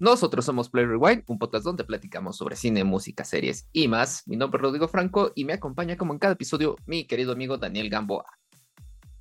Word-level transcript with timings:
Nosotros 0.00 0.44
somos 0.44 0.70
Play 0.70 0.86
Rewind, 0.86 1.22
un 1.28 1.38
podcast 1.38 1.64
donde 1.64 1.84
platicamos 1.84 2.36
sobre 2.36 2.56
cine, 2.56 2.82
música, 2.82 3.24
series 3.24 3.68
y 3.72 3.86
más. 3.86 4.24
Mi 4.26 4.36
nombre 4.36 4.58
es 4.58 4.62
Rodrigo 4.62 4.88
Franco 4.88 5.30
y 5.36 5.44
me 5.44 5.52
acompaña 5.52 5.96
como 5.96 6.12
en 6.12 6.18
cada 6.18 6.32
episodio 6.32 6.74
mi 6.84 7.06
querido 7.06 7.32
amigo 7.32 7.58
Daniel 7.58 7.88
Gamboa. 7.90 8.24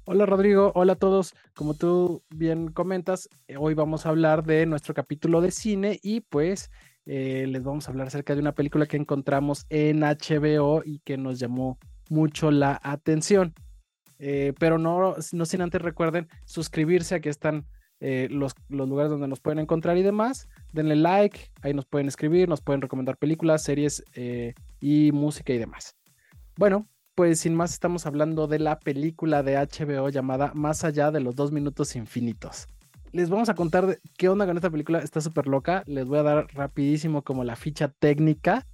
Hola 0.06 0.26
Rodrigo, 0.26 0.72
hola 0.74 0.94
a 0.94 0.96
todos. 0.96 1.36
Como 1.56 1.76
tú 1.76 2.24
bien 2.32 2.72
comentas, 2.72 3.30
eh, 3.48 3.56
hoy 3.56 3.76
vamos 3.76 4.08
a 4.08 4.10
hablar 4.10 4.44
de 4.44 4.66
nuestro 4.66 4.96
capítulo 4.96 5.42
de 5.42 5.52
cine 5.52 6.00
y 6.02 6.22
pues 6.22 6.72
eh, 7.06 7.46
les 7.48 7.64
vamos 7.64 7.88
a 7.88 7.92
hablar 7.92 8.08
acerca 8.08 8.34
de 8.34 8.42
una 8.42 8.56
película 8.56 8.88
que 8.88 8.98
encontramos 8.98 9.68
en 9.70 10.00
HBO 10.00 10.82
y 10.84 11.00
que 11.06 11.18
nos 11.18 11.38
llamó 11.38 11.78
mucho 12.10 12.50
la 12.50 12.82
atención. 12.84 13.54
Eh, 14.18 14.54
pero 14.58 14.80
no, 14.80 15.16
no 15.34 15.46
sin 15.46 15.62
antes 15.62 15.84
recuerden 15.84 16.28
suscribirse, 16.46 17.14
aquí 17.14 17.30
están 17.30 17.68
eh, 18.06 18.28
los, 18.30 18.54
los, 18.68 18.90
lugares 18.90 19.10
donde 19.10 19.30
nos 19.30 19.40
pueden 19.40 19.60
encontrar 19.60 19.98
y 19.98 20.04
demás. 20.04 20.50
Denle 20.74 20.98
like, 20.98 21.40
ahí 21.62 21.74
nos 21.74 21.86
pueden 21.86 22.10
escribir, 22.10 22.50
nos 22.50 22.60
pueden 22.60 22.82
recomendar 22.82 23.16
películas, 23.16 23.64
series 23.64 24.04
eh, 24.14 24.56
y 24.82 25.14
música 25.14 25.54
y 25.54 25.58
demás. 25.58 25.96
Bueno, 26.58 26.86
pues 27.16 27.40
sin 27.40 27.56
más 27.56 27.72
estamos 27.72 28.06
hablando 28.06 28.48
de 28.48 28.60
la 28.60 28.78
película 28.78 29.42
de 29.42 29.56
HBO 29.56 30.10
llamada 30.10 30.52
Más 30.54 30.84
allá 30.84 31.12
de 31.12 31.22
los 31.22 31.38
dos 31.38 31.54
minutos 31.54 31.96
infinitos. 31.96 32.68
Les 33.14 33.30
vamos 33.30 33.48
a 33.48 33.56
contar 33.56 34.00
qué 34.18 34.28
onda 34.28 34.46
con 34.46 34.58
esta 34.58 34.70
película, 34.70 35.00
está 35.00 35.22
súper 35.22 35.48
loca. 35.48 35.84
Les 35.88 36.06
voy 36.06 36.20
a 36.20 36.24
dar 36.24 36.48
rapidísimo 36.54 37.22
como 37.22 37.46
la 37.46 37.56
ficha 37.56 37.88
técnica. 37.88 38.68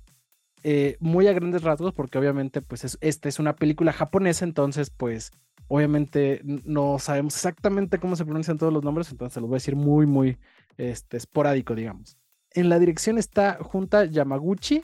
Eh, 0.63 0.97
muy 0.99 1.27
a 1.27 1.33
grandes 1.33 1.61
rasgos, 1.61 1.93
porque 1.93 2.17
obviamente, 2.17 2.63
pues 2.63 2.83
es, 2.83 2.97
esta 2.99 3.29
es 3.29 3.37
una 3.37 3.55
película 3.55 3.93
japonesa, 3.93 4.43
entonces, 4.43 4.89
pues 4.89 5.31
Obviamente 5.71 6.41
no 6.43 6.97
sabemos 6.97 7.35
exactamente 7.35 7.99
cómo 7.99 8.15
se 8.15 8.25
pronuncian 8.25 8.57
todos 8.57 8.73
los 8.73 8.83
nombres, 8.83 9.11
entonces 9.11 9.35
se 9.35 9.39
los 9.39 9.47
voy 9.47 9.57
a 9.57 9.61
decir 9.61 9.75
muy, 9.75 10.07
muy 10.07 10.39
este, 10.77 11.17
esporádico, 11.17 11.75
digamos. 11.75 12.17
En 12.55 12.69
la 12.69 12.79
dirección 12.79 13.19
está 13.19 13.59
Junta 13.61 14.05
Yamaguchi, 14.05 14.81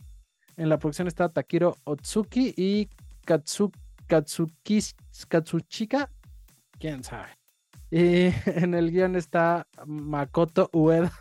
en 0.57 0.69
la 0.69 0.77
producción 0.77 1.07
está 1.07 1.29
Takiro 1.29 1.75
Otsuki 1.85 2.53
y 2.55 2.87
Katsu, 3.25 3.71
Katsuki, 4.05 4.79
Katsuchika, 5.27 6.11
quién 6.77 7.03
sabe. 7.03 7.29
Y 7.89 8.27
en 8.45 8.75
el 8.75 8.91
guion 8.91 9.15
está 9.15 9.65
Makoto 9.88 10.69
Ueda. 10.71 11.11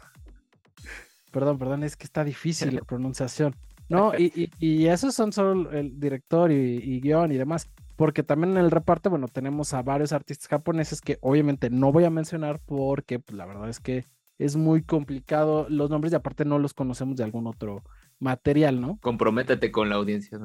perdón, 1.32 1.58
perdón, 1.58 1.84
es 1.84 1.96
que 1.96 2.04
está 2.04 2.22
difícil 2.22 2.74
la 2.74 2.80
pronunciación. 2.86 3.56
No, 3.88 4.14
y, 4.14 4.50
y, 4.58 4.86
esos 4.88 5.14
son 5.14 5.32
solo 5.32 5.70
el 5.70 5.98
director 5.98 6.50
y, 6.50 6.80
y 6.82 7.00
guion 7.00 7.32
y 7.32 7.36
demás 7.36 7.68
porque 7.96 8.22
también 8.22 8.52
en 8.52 8.64
el 8.64 8.70
reparto, 8.70 9.10
bueno, 9.10 9.28
tenemos 9.28 9.74
a 9.74 9.82
varios 9.82 10.12
artistas 10.12 10.48
japoneses 10.48 11.00
que 11.00 11.18
obviamente 11.20 11.70
no 11.70 11.92
voy 11.92 12.04
a 12.04 12.10
mencionar 12.10 12.60
porque 12.64 13.18
pues, 13.18 13.36
la 13.36 13.46
verdad 13.46 13.68
es 13.68 13.80
que 13.80 14.04
es 14.38 14.56
muy 14.56 14.82
complicado 14.82 15.66
los 15.68 15.90
nombres 15.90 16.12
y 16.12 16.16
aparte 16.16 16.44
no 16.44 16.58
los 16.58 16.74
conocemos 16.74 17.16
de 17.16 17.24
algún 17.24 17.46
otro 17.46 17.84
material, 18.18 18.80
¿no? 18.80 18.98
Comprométete 19.00 19.70
con 19.70 19.88
la 19.88 19.96
audiencia, 19.96 20.38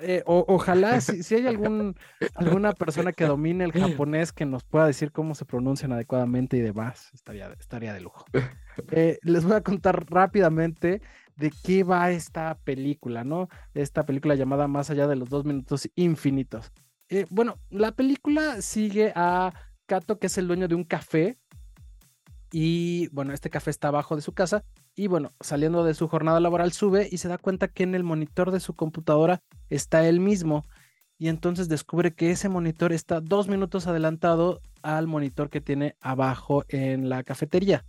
eh, 0.00 0.22
ojalá, 0.26 1.00
si, 1.00 1.34
hay 1.34 1.46
algún, 1.46 1.96
alguna 2.34 2.72
persona 2.72 3.12
que 3.12 3.24
domine 3.24 3.64
el 3.64 3.72
japonés 3.72 4.32
que 4.32 4.46
nos 4.46 4.64
pueda 4.64 4.86
decir 4.86 5.12
cómo 5.12 5.34
se 5.34 5.44
pronuncian 5.44 5.92
adecuadamente 5.92 6.56
y 6.56 6.60
demás, 6.60 7.10
estaría, 7.14 7.52
estaría 7.58 7.92
de 7.92 8.00
lujo. 8.00 8.24
Eh, 8.92 9.18
les 9.22 9.44
voy 9.44 9.54
a 9.54 9.60
contar 9.60 10.06
rápidamente 10.08 11.02
de 11.38 11.52
qué 11.62 11.84
va 11.84 12.10
esta 12.10 12.58
película, 12.64 13.24
¿no? 13.24 13.48
Esta 13.72 14.04
película 14.04 14.34
llamada 14.34 14.68
Más 14.68 14.90
allá 14.90 15.06
de 15.06 15.16
los 15.16 15.30
dos 15.30 15.44
minutos 15.44 15.88
infinitos. 15.94 16.72
Eh, 17.08 17.26
bueno, 17.30 17.58
la 17.70 17.92
película 17.92 18.60
sigue 18.60 19.12
a 19.14 19.52
Kato, 19.86 20.18
que 20.18 20.26
es 20.26 20.36
el 20.36 20.48
dueño 20.48 20.68
de 20.68 20.74
un 20.74 20.84
café. 20.84 21.38
Y 22.50 23.08
bueno, 23.08 23.32
este 23.32 23.50
café 23.50 23.70
está 23.70 23.88
abajo 23.88 24.16
de 24.16 24.22
su 24.22 24.32
casa. 24.32 24.64
Y 24.94 25.06
bueno, 25.06 25.32
saliendo 25.40 25.84
de 25.84 25.94
su 25.94 26.08
jornada 26.08 26.40
laboral, 26.40 26.72
sube 26.72 27.08
y 27.10 27.18
se 27.18 27.28
da 27.28 27.38
cuenta 27.38 27.68
que 27.68 27.84
en 27.84 27.94
el 27.94 28.02
monitor 28.02 28.50
de 28.50 28.60
su 28.60 28.74
computadora 28.74 29.40
está 29.70 30.06
él 30.08 30.18
mismo. 30.18 30.64
Y 31.18 31.28
entonces 31.28 31.68
descubre 31.68 32.14
que 32.14 32.30
ese 32.30 32.48
monitor 32.48 32.92
está 32.92 33.20
dos 33.20 33.48
minutos 33.48 33.86
adelantado 33.86 34.60
al 34.82 35.06
monitor 35.06 35.50
que 35.50 35.60
tiene 35.60 35.94
abajo 36.00 36.64
en 36.68 37.08
la 37.08 37.22
cafetería. 37.22 37.84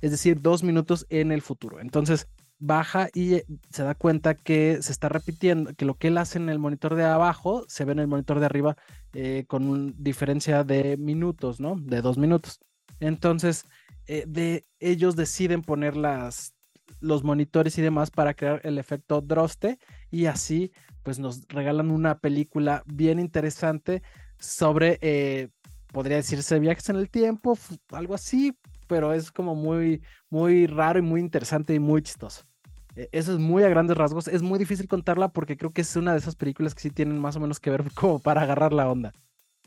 Es 0.00 0.10
decir, 0.10 0.40
dos 0.40 0.62
minutos 0.62 1.06
en 1.08 1.32
el 1.32 1.42
futuro. 1.42 1.80
Entonces, 1.80 2.26
baja 2.60 3.08
y 3.14 3.34
eh, 3.34 3.46
se 3.70 3.82
da 3.82 3.94
cuenta 3.94 4.34
que 4.34 4.80
se 4.82 4.92
está 4.92 5.08
repitiendo, 5.08 5.74
que 5.74 5.86
lo 5.86 5.94
que 5.94 6.08
él 6.08 6.18
hace 6.18 6.38
en 6.38 6.48
el 6.48 6.58
monitor 6.58 6.94
de 6.94 7.04
abajo 7.04 7.64
se 7.66 7.84
ve 7.84 7.92
en 7.92 7.98
el 8.00 8.06
monitor 8.06 8.38
de 8.38 8.46
arriba 8.46 8.76
eh, 9.14 9.44
con 9.48 9.68
una 9.68 9.92
diferencia 9.96 10.62
de 10.62 10.96
minutos, 10.98 11.58
¿no? 11.58 11.76
De 11.76 12.02
dos 12.02 12.18
minutos. 12.18 12.60
Entonces, 13.00 13.64
eh, 14.06 14.24
de 14.28 14.66
ellos 14.78 15.16
deciden 15.16 15.62
poner 15.62 15.96
los 15.96 17.24
monitores 17.24 17.78
y 17.78 17.82
demás 17.82 18.10
para 18.10 18.34
crear 18.34 18.60
el 18.64 18.78
efecto 18.78 19.20
Droste 19.22 19.78
y 20.10 20.26
así 20.26 20.70
pues 21.02 21.18
nos 21.18 21.48
regalan 21.48 21.90
una 21.90 22.18
película 22.18 22.82
bien 22.86 23.18
interesante 23.18 24.02
sobre, 24.38 25.50
podría 25.92 26.16
decirse, 26.16 26.58
viajes 26.58 26.90
en 26.90 26.96
el 26.96 27.08
tiempo, 27.08 27.56
algo 27.90 28.14
así, 28.14 28.54
pero 28.86 29.14
es 29.14 29.32
como 29.32 29.54
muy, 29.54 30.02
muy 30.28 30.66
raro 30.66 30.98
y 30.98 31.02
muy 31.02 31.20
interesante 31.20 31.72
y 31.74 31.78
muy 31.78 32.02
chistoso. 32.02 32.49
E, 32.96 33.08
eso 33.12 33.32
es 33.32 33.38
muy 33.38 33.62
a 33.62 33.68
grandes 33.68 33.96
rasgos. 33.96 34.28
Es 34.28 34.42
muy 34.42 34.58
difícil 34.58 34.88
contarla 34.88 35.28
porque 35.28 35.56
creo 35.56 35.72
que 35.72 35.82
es 35.82 35.96
una 35.96 36.12
de 36.12 36.18
esas 36.18 36.36
películas 36.36 36.74
que 36.74 36.82
sí 36.82 36.90
tienen 36.90 37.18
más 37.18 37.36
o 37.36 37.40
menos 37.40 37.60
que 37.60 37.70
ver 37.70 37.84
como 37.94 38.18
para 38.18 38.42
agarrar 38.42 38.72
la 38.72 38.90
onda. 38.90 39.12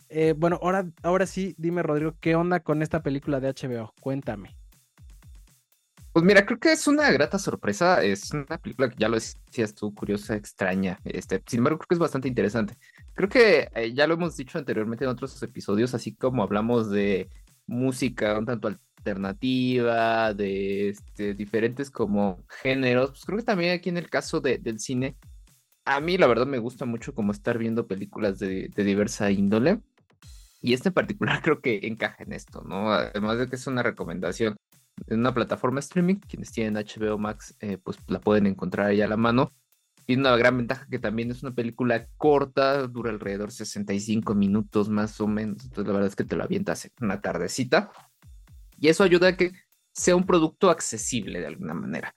Eh, 0.10 0.36
bueno, 0.38 0.60
ahora, 0.62 0.86
ahora 1.02 1.26
sí, 1.26 1.56
dime 1.58 1.82
Rodrigo, 1.82 2.14
¿qué 2.20 2.36
onda 2.36 2.60
con 2.60 2.82
esta 2.82 3.02
película 3.02 3.40
de 3.40 3.50
HBO? 3.50 3.94
Cuéntame. 4.00 4.56
Pues 6.14 6.24
mira, 6.24 6.46
creo 6.46 6.60
que 6.60 6.72
es 6.72 6.86
una 6.86 7.10
grata 7.10 7.40
sorpresa. 7.40 8.04
Es 8.04 8.32
una 8.32 8.60
película 8.60 8.90
que 8.90 8.98
ya 9.00 9.10
lo 9.10 9.16
decías 9.16 9.74
tú, 9.74 9.96
curiosa, 9.96 10.36
extraña. 10.36 11.00
Este, 11.04 11.42
sin 11.48 11.60
embargo, 11.60 11.80
creo 11.80 11.88
que 11.88 11.96
es 11.96 12.00
bastante 12.00 12.28
interesante. 12.28 12.76
Creo 13.16 13.30
que 13.30 13.70
eh, 13.74 13.94
ya 13.94 14.06
lo 14.06 14.14
hemos 14.14 14.38
dicho 14.38 14.60
anteriormente 14.60 15.06
en 15.06 15.10
otros 15.10 15.42
episodios, 15.42 15.96
así 15.96 16.14
como 16.14 16.44
hablamos 16.44 16.92
de 16.92 17.30
música 17.66 18.38
un 18.38 18.46
tanto 18.46 18.76
alternativa, 19.04 20.34
de 20.34 20.90
este, 20.90 21.34
diferentes 21.34 21.92
como 21.92 22.44
géneros, 22.62 23.12
pues 23.12 23.26
creo 23.26 23.38
que 23.38 23.44
también 23.44 23.74
aquí 23.74 23.90
en 23.90 23.98
el 23.98 24.10
caso 24.10 24.40
de, 24.40 24.58
del 24.58 24.80
cine, 24.80 25.18
a 25.86 26.00
mí 26.00 26.18
la 26.18 26.28
verdad 26.28 26.46
me 26.46 26.60
gusta 26.60 26.86
mucho 26.86 27.14
como 27.14 27.32
estar 27.34 27.58
viendo 27.58 27.88
películas 27.88 28.40
de, 28.40 28.70
diversa 28.76 29.32
índole. 29.32 29.82
Y 30.62 30.74
este 30.74 30.90
en 30.90 30.94
particular 30.94 31.42
creo 31.44 31.62
que 31.62 31.82
encaja 31.84 32.24
en 32.24 32.34
esto, 32.34 32.64
¿no? 32.64 32.94
Además 32.94 33.38
de 33.38 33.50
que 33.50 33.58
es 33.58 33.68
una 33.68 33.84
recomendación 33.84 34.56
en 35.08 35.20
una 35.20 35.34
plataforma 35.34 35.80
streaming, 35.82 36.16
quienes 36.16 36.52
tienen 36.52 36.76
HBO 36.76 37.18
Max, 37.18 37.56
eh, 37.60 37.78
pues 37.78 37.98
la 38.08 38.22
pueden 38.22 38.48
encontrar 38.48 38.88
ahí 38.88 39.02
a 39.02 39.08
la 39.08 39.18
mano. 39.18 39.52
Tiene 40.06 40.22
una 40.22 40.36
gran 40.38 40.58
ventaja 40.58 40.88
que 40.90 41.00
también 41.00 41.32
es 41.32 41.44
una 41.44 41.56
película 41.56 42.08
corta, 42.18 42.88
dura 42.88 43.10
alrededor 43.10 43.50
de 43.50 43.56
65 43.56 44.36
minutos 44.36 44.90
más 44.90 45.20
o 45.22 45.28
menos. 45.28 45.64
Entonces, 45.64 45.88
la 45.88 45.94
verdad 45.94 46.08
es 46.08 46.16
que 46.16 46.26
te 46.26 46.36
lo 46.36 46.44
avientas 46.44 46.86
en 46.86 46.92
una 47.02 47.22
tardecita. 47.22 47.92
Y 48.84 48.90
eso 48.90 49.06
ayuda 49.06 49.30
a 49.30 49.38
que 49.38 49.54
sea 49.94 50.14
un 50.14 50.26
producto 50.26 50.70
accesible 50.70 51.40
de 51.40 51.48
alguna 51.48 51.74
manera. 51.74 52.14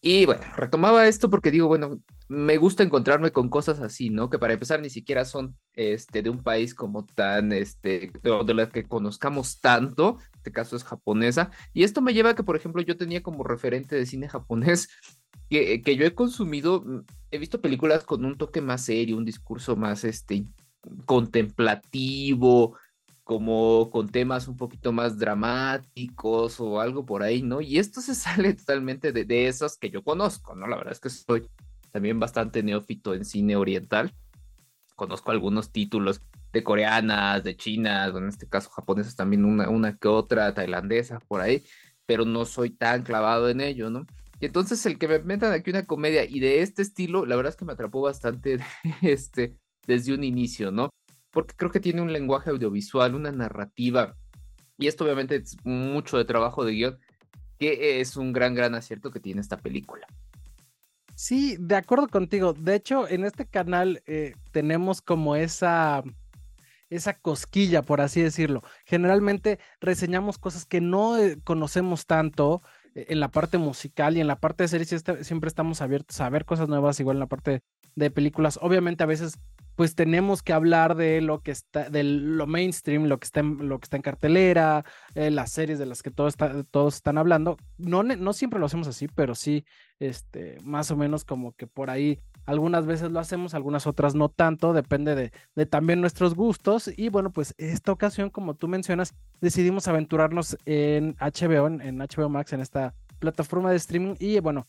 Y 0.00 0.26
bueno, 0.26 0.42
retomaba 0.56 1.06
esto 1.06 1.30
porque 1.30 1.52
digo, 1.52 1.68
bueno, 1.68 2.02
me 2.26 2.56
gusta 2.56 2.82
encontrarme 2.82 3.30
con 3.30 3.48
cosas 3.48 3.78
así, 3.78 4.10
¿no? 4.10 4.28
Que 4.28 4.40
para 4.40 4.54
empezar 4.54 4.80
ni 4.80 4.90
siquiera 4.90 5.24
son 5.24 5.56
este, 5.74 6.22
de 6.22 6.30
un 6.30 6.42
país 6.42 6.74
como 6.74 7.06
tan, 7.06 7.52
este, 7.52 8.10
de, 8.24 8.54
las 8.54 8.70
que 8.70 8.88
conozcamos 8.88 9.60
tanto, 9.60 10.18
en 10.18 10.38
este 10.38 10.50
caso 10.50 10.74
es 10.74 10.82
japonesa. 10.82 11.52
Y 11.72 11.84
esto 11.84 12.02
me 12.02 12.12
lleva 12.12 12.30
a 12.30 12.34
que, 12.34 12.42
por 12.42 12.56
ejemplo, 12.56 12.82
yo 12.82 12.96
tenía 12.96 13.22
como 13.22 13.44
referente 13.44 13.94
de 13.94 14.04
cine 14.04 14.28
japonés 14.28 14.88
que, 15.48 15.80
que 15.80 15.94
yo 15.94 16.04
he 16.04 16.14
consumido, 16.16 16.82
mm, 16.84 17.04
he 17.30 17.38
visto 17.38 17.60
películas 17.60 18.02
con 18.02 18.24
un 18.24 18.36
toque 18.36 18.60
más 18.60 18.84
serio, 18.84 19.16
un 19.16 19.24
discurso 19.24 19.76
más, 19.76 20.02
este, 20.02 20.44
contemplativo, 21.06 22.76
como 23.24 23.90
con 23.90 24.10
temas 24.10 24.48
un 24.48 24.56
poquito 24.56 24.92
más 24.92 25.18
dramáticos 25.18 26.60
o 26.60 26.80
algo 26.80 27.06
por 27.06 27.22
ahí, 27.22 27.42
¿no? 27.42 27.60
Y 27.60 27.78
esto 27.78 28.00
se 28.00 28.14
sale 28.14 28.54
totalmente 28.54 29.12
de, 29.12 29.24
de 29.24 29.48
esos 29.48 29.76
que 29.78 29.90
yo 29.90 30.04
conozco, 30.04 30.54
¿no? 30.54 30.66
La 30.66 30.76
verdad 30.76 30.92
es 30.92 31.00
que 31.00 31.10
soy 31.10 31.48
también 31.90 32.20
bastante 32.20 32.62
neófito 32.62 33.14
en 33.14 33.24
cine 33.24 33.56
oriental. 33.56 34.14
Conozco 34.94 35.30
algunos 35.30 35.72
títulos 35.72 36.20
de 36.52 36.62
coreanas, 36.62 37.42
de 37.42 37.56
chinas, 37.56 38.14
en 38.14 38.28
este 38.28 38.48
caso 38.48 38.70
japonesas 38.70 39.16
también 39.16 39.44
una, 39.44 39.68
una 39.68 39.96
que 39.96 40.08
otra, 40.08 40.54
tailandesa 40.54 41.18
por 41.20 41.40
ahí, 41.40 41.64
pero 42.06 42.24
no 42.24 42.44
soy 42.44 42.70
tan 42.70 43.02
clavado 43.02 43.48
en 43.48 43.60
ello, 43.60 43.90
¿no? 43.90 44.06
Y 44.40 44.46
entonces 44.46 44.84
el 44.86 44.98
que 44.98 45.08
me 45.08 45.18
metan 45.20 45.52
aquí 45.52 45.70
una 45.70 45.84
comedia 45.84 46.24
y 46.24 46.40
de 46.40 46.62
este 46.62 46.82
estilo, 46.82 47.26
la 47.26 47.36
verdad 47.36 47.50
es 47.50 47.56
que 47.56 47.64
me 47.64 47.72
atrapó 47.72 48.02
bastante 48.02 48.58
este, 49.02 49.56
desde 49.86 50.14
un 50.14 50.22
inicio, 50.24 50.70
¿no? 50.70 50.90
Porque 51.34 51.54
creo 51.54 51.70
que 51.70 51.80
tiene 51.80 52.00
un 52.00 52.12
lenguaje 52.12 52.50
audiovisual, 52.50 53.14
una 53.14 53.32
narrativa, 53.32 54.16
y 54.78 54.86
esto 54.86 55.04
obviamente 55.04 55.36
es 55.36 55.56
mucho 55.64 56.16
de 56.16 56.24
trabajo 56.24 56.64
de 56.64 56.72
guion, 56.72 56.98
que 57.58 58.00
es 58.00 58.16
un 58.16 58.32
gran, 58.32 58.54
gran 58.54 58.74
acierto 58.74 59.10
que 59.10 59.20
tiene 59.20 59.40
esta 59.40 59.58
película. 59.58 60.06
Sí, 61.14 61.56
de 61.60 61.76
acuerdo 61.76 62.08
contigo. 62.08 62.54
De 62.54 62.74
hecho, 62.74 63.08
en 63.08 63.24
este 63.24 63.46
canal 63.46 64.02
eh, 64.06 64.34
tenemos 64.50 65.00
como 65.00 65.36
esa, 65.36 66.02
esa 66.90 67.14
cosquilla, 67.14 67.82
por 67.82 68.00
así 68.00 68.20
decirlo. 68.20 68.62
Generalmente 68.84 69.60
reseñamos 69.80 70.38
cosas 70.38 70.64
que 70.66 70.80
no 70.80 71.18
eh, 71.18 71.38
conocemos 71.44 72.06
tanto, 72.06 72.62
eh, 72.94 73.06
en 73.08 73.20
la 73.20 73.28
parte 73.28 73.58
musical 73.58 74.16
y 74.16 74.20
en 74.20 74.26
la 74.26 74.40
parte 74.40 74.64
de 74.64 74.68
series 74.68 75.04
siempre 75.22 75.48
estamos 75.48 75.80
abiertos 75.80 76.20
a 76.20 76.28
ver 76.28 76.44
cosas 76.44 76.68
nuevas, 76.68 76.98
igual 76.98 77.16
en 77.16 77.20
la 77.20 77.26
parte 77.26 77.62
de 77.94 78.10
películas. 78.10 78.58
Obviamente 78.60 79.04
a 79.04 79.06
veces 79.06 79.38
pues 79.76 79.94
tenemos 79.94 80.42
que 80.42 80.52
hablar 80.52 80.94
de 80.94 81.20
lo 81.20 81.40
que 81.40 81.50
está, 81.50 81.88
de 81.90 82.04
lo 82.04 82.46
mainstream, 82.46 83.04
lo 83.04 83.18
que 83.18 83.24
está 83.24 83.40
en, 83.40 83.68
lo 83.68 83.78
que 83.78 83.84
está 83.84 83.96
en 83.96 84.02
cartelera, 84.02 84.84
eh, 85.14 85.30
las 85.30 85.50
series 85.50 85.78
de 85.78 85.86
las 85.86 86.02
que 86.02 86.10
todos, 86.10 86.36
todos 86.70 86.96
están 86.96 87.18
hablando. 87.18 87.56
No, 87.78 88.02
no 88.02 88.32
siempre 88.32 88.60
lo 88.60 88.66
hacemos 88.66 88.86
así, 88.88 89.08
pero 89.08 89.34
sí, 89.34 89.64
este, 89.98 90.58
más 90.62 90.90
o 90.90 90.96
menos 90.96 91.24
como 91.24 91.52
que 91.52 91.66
por 91.66 91.90
ahí 91.90 92.20
algunas 92.46 92.86
veces 92.86 93.10
lo 93.10 93.20
hacemos, 93.20 93.54
algunas 93.54 93.86
otras 93.86 94.14
no 94.14 94.28
tanto, 94.28 94.72
depende 94.72 95.14
de, 95.14 95.32
de 95.54 95.66
también 95.66 96.00
nuestros 96.00 96.34
gustos. 96.34 96.90
Y 96.96 97.08
bueno, 97.08 97.30
pues 97.30 97.54
esta 97.58 97.92
ocasión, 97.92 98.30
como 98.30 98.54
tú 98.54 98.68
mencionas, 98.68 99.14
decidimos 99.40 99.88
aventurarnos 99.88 100.56
en 100.66 101.16
HBO, 101.20 101.66
en 101.66 101.98
HBO 101.98 102.28
Max, 102.28 102.52
en 102.52 102.60
esta 102.60 102.94
plataforma 103.18 103.70
de 103.70 103.76
streaming. 103.76 104.14
Y 104.18 104.38
bueno, 104.40 104.66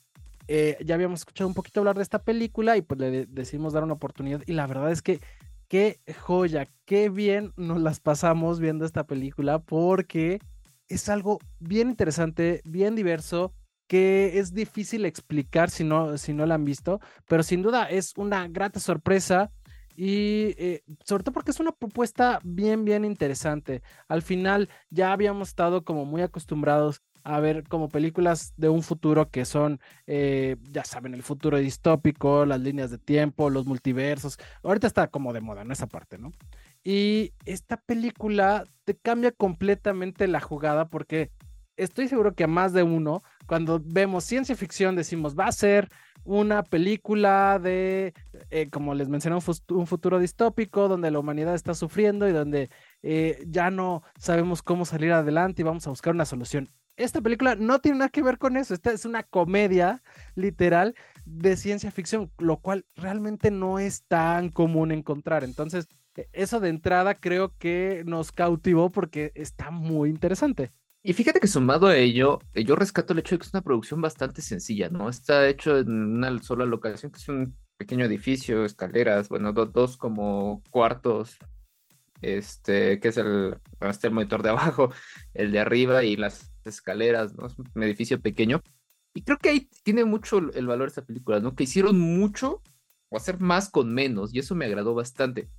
eh, 0.48 0.78
ya 0.86 0.96
habíamos 0.96 1.22
escuchado 1.22 1.48
un 1.48 1.54
poquito 1.54 1.80
hablar 1.80 1.96
de 1.96 2.04
esta 2.04 2.24
película 2.24 2.78
y 2.78 2.82
pues 2.82 3.00
le 3.00 3.26
decidimos 3.26 3.74
dar 3.74 3.84
una 3.84 3.94
oportunidad 3.94 4.42
y 4.46 4.54
la 4.54 4.68
verdad 4.68 4.92
es 4.92 5.02
que 5.02 5.20
qué 5.68 6.00
joya, 6.20 6.68
qué 6.86 7.10
bien 7.10 7.52
nos 7.58 7.82
las 7.82 8.00
pasamos 8.00 8.60
viendo 8.60 8.86
esta 8.86 9.06
película 9.06 9.60
porque 9.60 10.40
es 10.88 11.10
algo 11.10 11.40
bien 11.60 11.90
interesante, 11.90 12.62
bien 12.64 12.96
diverso, 12.96 13.54
que 13.88 14.40
es 14.40 14.54
difícil 14.54 15.06
explicar 15.06 15.70
si 15.70 15.84
no, 15.84 16.18
si 16.18 16.34
no 16.34 16.46
la 16.46 16.56
han 16.56 16.66
visto, 16.66 17.00
pero 17.28 17.44
sin 17.44 17.62
duda 17.62 17.90
es 17.90 18.14
una 18.18 18.48
grata 18.48 18.80
sorpresa 18.80 19.52
y 19.96 20.54
eh, 20.58 20.84
sobre 21.04 21.24
todo 21.24 21.34
porque 21.34 21.52
es 21.52 21.60
una 21.60 21.72
propuesta 21.72 22.40
bien, 22.44 22.86
bien 22.86 23.06
interesante. 23.06 23.82
Al 24.08 24.22
final 24.22 24.70
ya 24.90 25.12
habíamos 25.12 25.50
estado 25.50 25.84
como 25.84 26.06
muy 26.06 26.22
acostumbrados 26.22 27.02
a 27.26 27.40
ver 27.40 27.64
como 27.68 27.90
películas 27.90 28.54
de 28.56 28.70
un 28.70 28.84
futuro 28.84 29.32
que 29.32 29.46
son, 29.46 29.80
eh, 30.06 30.58
ya 30.70 30.84
saben, 30.84 31.16
el 31.16 31.24
futuro 31.24 31.58
distópico, 31.58 32.46
las 32.46 32.62
líneas 32.62 32.92
de 32.92 33.00
tiempo, 33.00 33.50
los 33.50 33.66
multiversos. 33.66 34.38
Ahorita 34.62 34.86
está 34.86 35.08
como 35.08 35.34
de 35.34 35.42
moda, 35.42 35.64
¿no? 35.64 35.74
Esa 35.74 35.88
parte, 35.88 36.20
¿no? 36.20 36.32
Y 36.84 37.34
esta 37.46 37.78
película 37.78 38.64
te 38.84 38.96
cambia 38.96 39.32
completamente 39.32 40.28
la 40.28 40.40
jugada 40.40 40.88
porque 40.88 41.32
estoy 41.78 42.08
seguro 42.08 42.34
que 42.36 42.46
a 42.46 42.48
más 42.48 42.74
de 42.74 42.84
uno, 42.84 43.24
cuando 43.48 43.82
vemos 43.84 44.24
ciencia 44.24 44.56
ficción, 44.56 44.96
decimos, 44.96 45.36
va 45.38 45.48
a 45.48 45.52
ser 45.52 45.90
una 46.24 46.64
película 46.64 47.60
de, 47.60 48.14
eh, 48.50 48.70
como 48.72 48.96
les 48.96 49.10
mencioné, 49.10 49.36
un, 49.36 49.88
futuro 49.88 50.20
distópico 50.20 50.88
donde 50.88 51.12
la 51.12 51.20
humanidad 51.20 51.54
está 51.54 51.74
sufriendo 51.76 52.28
y 52.28 52.32
donde 52.32 52.70
eh, 53.04 53.44
ya 53.48 53.70
no 53.70 54.04
sabemos 54.18 54.64
cómo 54.64 54.86
salir 54.86 55.12
adelante 55.12 55.62
y 55.62 55.66
vamos 55.66 55.86
a 55.86 55.92
buscar 55.92 56.14
una 56.14 56.26
solución 56.26 56.70
esta 56.98 57.22
película 57.22 57.56
no 57.56 57.80
tiene 57.80 58.00
nada 58.00 58.10
que 58.10 58.24
ver 58.24 58.38
con 58.38 58.58
eso. 58.58 58.74
Esta 58.74 58.92
es 58.92 59.06
una 59.06 59.24
comedia 59.24 60.02
literal 60.36 60.96
de 61.26 61.58
ciencia 61.58 61.92
ficción, 61.92 62.32
lo 62.38 62.58
cual 62.58 62.86
realmente 62.96 63.52
no 63.52 63.80
es 63.80 64.04
tan 64.06 64.50
común 64.50 64.92
encontrar. 64.92 65.44
Entonces, 65.44 65.88
e, 66.16 66.28
eso 66.34 66.60
de 66.60 66.70
entrada 66.70 67.16
creo 67.16 67.54
que 67.58 68.04
nos 68.06 68.32
cautivó 68.32 68.92
porque 68.92 69.32
está 69.36 69.72
muy 69.72 70.10
interesante. 70.10 70.72
Y 71.08 71.14
fíjate 71.14 71.40
que 71.40 71.48
sumado 71.48 71.86
a 71.86 71.96
ello, 71.98 72.40
eh, 72.56 72.64
yo 72.64 72.76
rescato 72.76 73.14
el 73.14 73.20
hecho 73.20 73.36
de 73.36 73.40
que 73.40 73.46
es 73.46 73.54
una 73.54 73.62
producción 73.62 74.02
bastante 74.02 74.42
sencilla, 74.42 74.90
¿no? 74.90 75.08
Está 75.08 75.48
hecho 75.48 75.78
en 75.78 75.92
una 75.92 76.42
sola 76.42 76.66
locación, 76.66 77.12
que 77.12 77.20
es 77.20 77.30
un 77.30 77.56
pequeño 77.78 78.06
edificio, 78.06 78.66
escaleras, 78.66 79.30
bueno, 79.30 79.54
dos 79.54 79.98
como 79.98 80.64
cuartos, 80.72 81.38
este, 82.22 83.00
que 83.00 83.10
es 83.10 83.18
el, 83.18 83.56
este 83.82 84.08
el 84.08 84.14
monitor 84.16 84.42
de 84.42 84.50
abajo, 84.58 84.92
el 85.36 85.52
de 85.52 85.60
arriba 85.60 86.04
y 86.04 86.16
las 86.16 86.52
escaleras, 86.66 87.36
¿no? 87.36 87.46
Es 87.46 87.56
un 87.60 87.84
edificio 87.84 88.20
pequeño. 88.20 88.64
Y 89.14 89.22
creo 89.22 89.38
que 89.38 89.50
ahí 89.50 89.70
tiene 89.84 90.06
mucho 90.06 90.40
el 90.40 90.66
valor 90.66 90.88
esta 90.88 91.06
película, 91.06 91.40
¿no? 91.40 91.56
Que 91.56 91.66
hicieron 91.66 92.00
mucho 92.00 92.64
o 93.10 93.18
hacer 93.18 93.40
más 93.40 93.70
con 93.70 93.94
menos, 93.94 94.34
y 94.34 94.40
eso 94.40 94.56
me 94.56 94.66
agradó 94.66 94.96
bastante. 94.96 95.50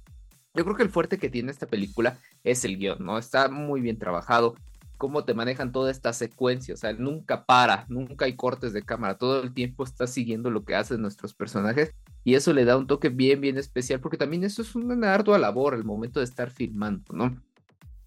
Yo 0.54 0.64
creo 0.64 0.74
que 0.74 0.82
el 0.82 0.90
fuerte 0.90 1.18
que 1.18 1.30
tiene 1.30 1.52
esta 1.52 1.68
película 1.68 2.18
es 2.42 2.64
el 2.64 2.78
guion, 2.78 3.04
¿no? 3.04 3.16
Está 3.16 3.48
muy 3.48 3.80
bien 3.80 3.96
trabajado, 3.96 4.56
cómo 4.96 5.24
te 5.24 5.34
manejan 5.34 5.72
toda 5.72 5.90
esta 5.90 6.12
secuencia, 6.12 6.74
o 6.74 6.76
sea, 6.76 6.92
nunca 6.92 7.44
para, 7.46 7.86
nunca 7.88 8.24
hay 8.24 8.36
cortes 8.36 8.72
de 8.72 8.82
cámara, 8.82 9.18
todo 9.18 9.42
el 9.42 9.54
tiempo 9.54 9.84
está 9.84 10.06
siguiendo 10.06 10.50
lo 10.50 10.64
que 10.64 10.74
hacen 10.74 11.02
nuestros 11.02 11.34
personajes 11.34 11.94
y 12.24 12.34
eso 12.34 12.52
le 12.52 12.64
da 12.64 12.76
un 12.76 12.86
toque 12.86 13.08
bien, 13.08 13.40
bien 13.40 13.58
especial, 13.58 14.00
porque 14.00 14.16
también 14.16 14.44
eso 14.44 14.62
es 14.62 14.74
una 14.74 15.14
ardua 15.14 15.38
labor 15.38 15.74
el 15.74 15.84
momento 15.84 16.20
de 16.20 16.24
estar 16.24 16.50
filmando, 16.50 17.14
¿no? 17.14 17.40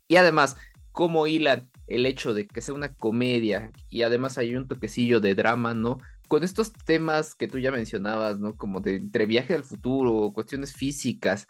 Y 0.08 0.18
además, 0.18 0.58
cómo 0.92 1.28
hilan 1.28 1.70
el 1.88 2.06
hecho 2.06 2.34
de 2.34 2.48
que 2.48 2.62
sea 2.62 2.76
una 2.76 2.94
comedia 2.94 3.72
y 3.90 4.02
además 4.02 4.38
hay 4.38 4.56
un 4.56 4.68
toquecillo 4.68 5.20
de 5.20 5.36
drama, 5.36 5.74
¿no? 5.74 6.00
Con 6.28 6.44
estos 6.44 6.74
temas 6.74 7.36
que 7.36 7.48
tú 7.48 7.58
ya 7.60 7.72
mencionabas, 7.72 8.40
¿no? 8.40 8.56
Como 8.56 8.82
de 8.82 8.98
entre 8.98 9.26
viaje 9.26 9.54
al 9.54 9.64
futuro, 9.64 10.32
cuestiones 10.34 10.74
físicas 10.74 11.48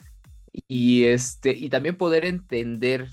y 0.68 1.06
este 1.06 1.52
y 1.52 1.70
también 1.70 1.98
poder 1.98 2.26
entender 2.26 3.10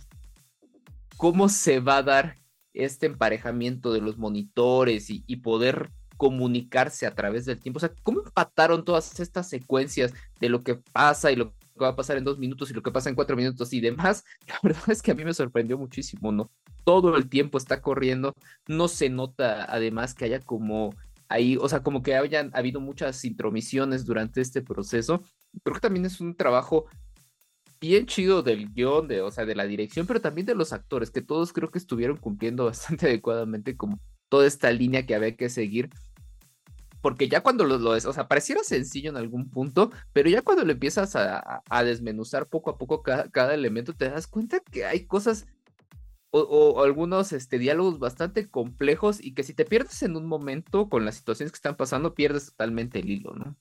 cómo 1.16 1.48
se 1.48 1.80
va 1.80 1.98
a 1.98 2.02
dar 2.02 2.36
este 2.74 3.06
emparejamiento 3.06 3.92
de 3.92 4.00
los 4.00 4.18
monitores 4.18 5.08
y, 5.08 5.36
poder 5.36 5.90
comunicarse 6.16 7.06
a 7.06 7.14
través 7.14 7.44
del 7.44 7.58
tiempo. 7.58 7.78
O 7.78 7.80
sea, 7.80 7.92
¿cómo 8.02 8.20
empataron 8.20 8.84
todas 8.84 9.18
estas 9.20 9.48
secuencias 9.48 10.12
de 10.40 10.48
lo 10.48 10.62
que 10.62 10.76
pasa 10.76 11.30
y 11.30 11.36
lo 11.36 11.50
que 11.50 11.56
va 11.80 11.88
a 11.88 11.96
pasar 11.96 12.16
en 12.16 12.24
dos 12.24 12.38
minutos 12.38 12.70
y 12.70 12.74
lo 12.74 12.82
que 12.82 12.90
pasa 12.90 13.08
en 13.08 13.14
cuatro 13.14 13.36
minutos 13.36 13.72
y 13.72 13.80
demás? 13.80 14.24
La 14.48 14.58
verdad 14.62 14.88
es 14.88 15.02
que 15.02 15.10
a 15.10 15.14
mí 15.14 15.24
me 15.24 15.34
sorprendió 15.34 15.78
muchísimo, 15.78 16.32
¿no? 16.32 16.50
Todo 16.84 17.16
el 17.16 17.28
tiempo 17.28 17.58
está 17.58 17.82
corriendo, 17.82 18.34
no 18.66 18.88
se 18.88 19.10
nota 19.10 19.64
además 19.64 20.14
que 20.14 20.26
haya 20.26 20.40
como 20.40 20.94
ahí, 21.28 21.56
o 21.60 21.68
sea, 21.68 21.82
como 21.82 22.02
que 22.02 22.14
hayan 22.14 22.50
habido 22.54 22.80
muchas 22.80 23.24
intromisiones 23.24 24.04
durante 24.04 24.40
este 24.40 24.62
proceso. 24.62 25.22
Creo 25.62 25.74
que 25.74 25.80
también 25.80 26.06
es 26.06 26.20
un 26.20 26.34
trabajo 26.36 26.86
bien 27.80 28.06
chido 28.06 28.42
del 28.42 28.72
guion, 28.72 29.08
de, 29.08 29.20
o 29.20 29.30
sea, 29.30 29.44
de 29.44 29.54
la 29.54 29.64
dirección, 29.66 30.06
pero 30.06 30.20
también 30.20 30.46
de 30.46 30.54
los 30.54 30.72
actores, 30.72 31.10
que 31.10 31.22
todos 31.22 31.52
creo 31.52 31.70
que 31.70 31.78
estuvieron 31.78 32.16
cumpliendo 32.16 32.64
bastante 32.66 33.06
adecuadamente 33.06 33.76
como 33.76 34.00
toda 34.28 34.46
esta 34.46 34.70
línea 34.70 35.06
que 35.06 35.14
había 35.14 35.36
que 35.36 35.48
seguir. 35.48 35.90
Porque 37.02 37.28
ya 37.28 37.42
cuando 37.42 37.64
lo, 37.64 37.94
es, 37.94 38.04
o 38.04 38.12
sea, 38.12 38.26
pareciera 38.26 38.64
sencillo 38.64 39.10
en 39.10 39.16
algún 39.16 39.48
punto, 39.48 39.92
pero 40.12 40.28
ya 40.28 40.42
cuando 40.42 40.64
lo 40.64 40.72
empiezas 40.72 41.14
a, 41.14 41.62
desmenuzar 41.84 42.48
poco 42.48 42.70
a 42.70 42.78
poco 42.78 43.02
cada, 43.02 43.54
elemento, 43.54 43.94
te 43.94 44.10
das 44.10 44.26
cuenta 44.26 44.58
que 44.58 44.84
hay 44.84 45.06
cosas 45.06 45.46
o, 46.30 46.82
algunos 46.82 47.32
este, 47.32 47.58
diálogos 47.58 47.98
bastante 47.98 48.50
complejos 48.50 49.22
y 49.22 49.34
que 49.34 49.44
si 49.44 49.54
te 49.54 49.64
pierdes 49.64 50.02
en 50.02 50.16
un 50.16 50.26
momento 50.26 50.88
con 50.88 51.04
las 51.04 51.14
situaciones 51.14 51.52
que 51.52 51.56
están 51.56 51.76
pasando, 51.76 52.14
pierdes 52.14 52.46
totalmente 52.46 52.98
el 52.98 53.08
hilo, 53.08 53.34
¿no? 53.34 53.56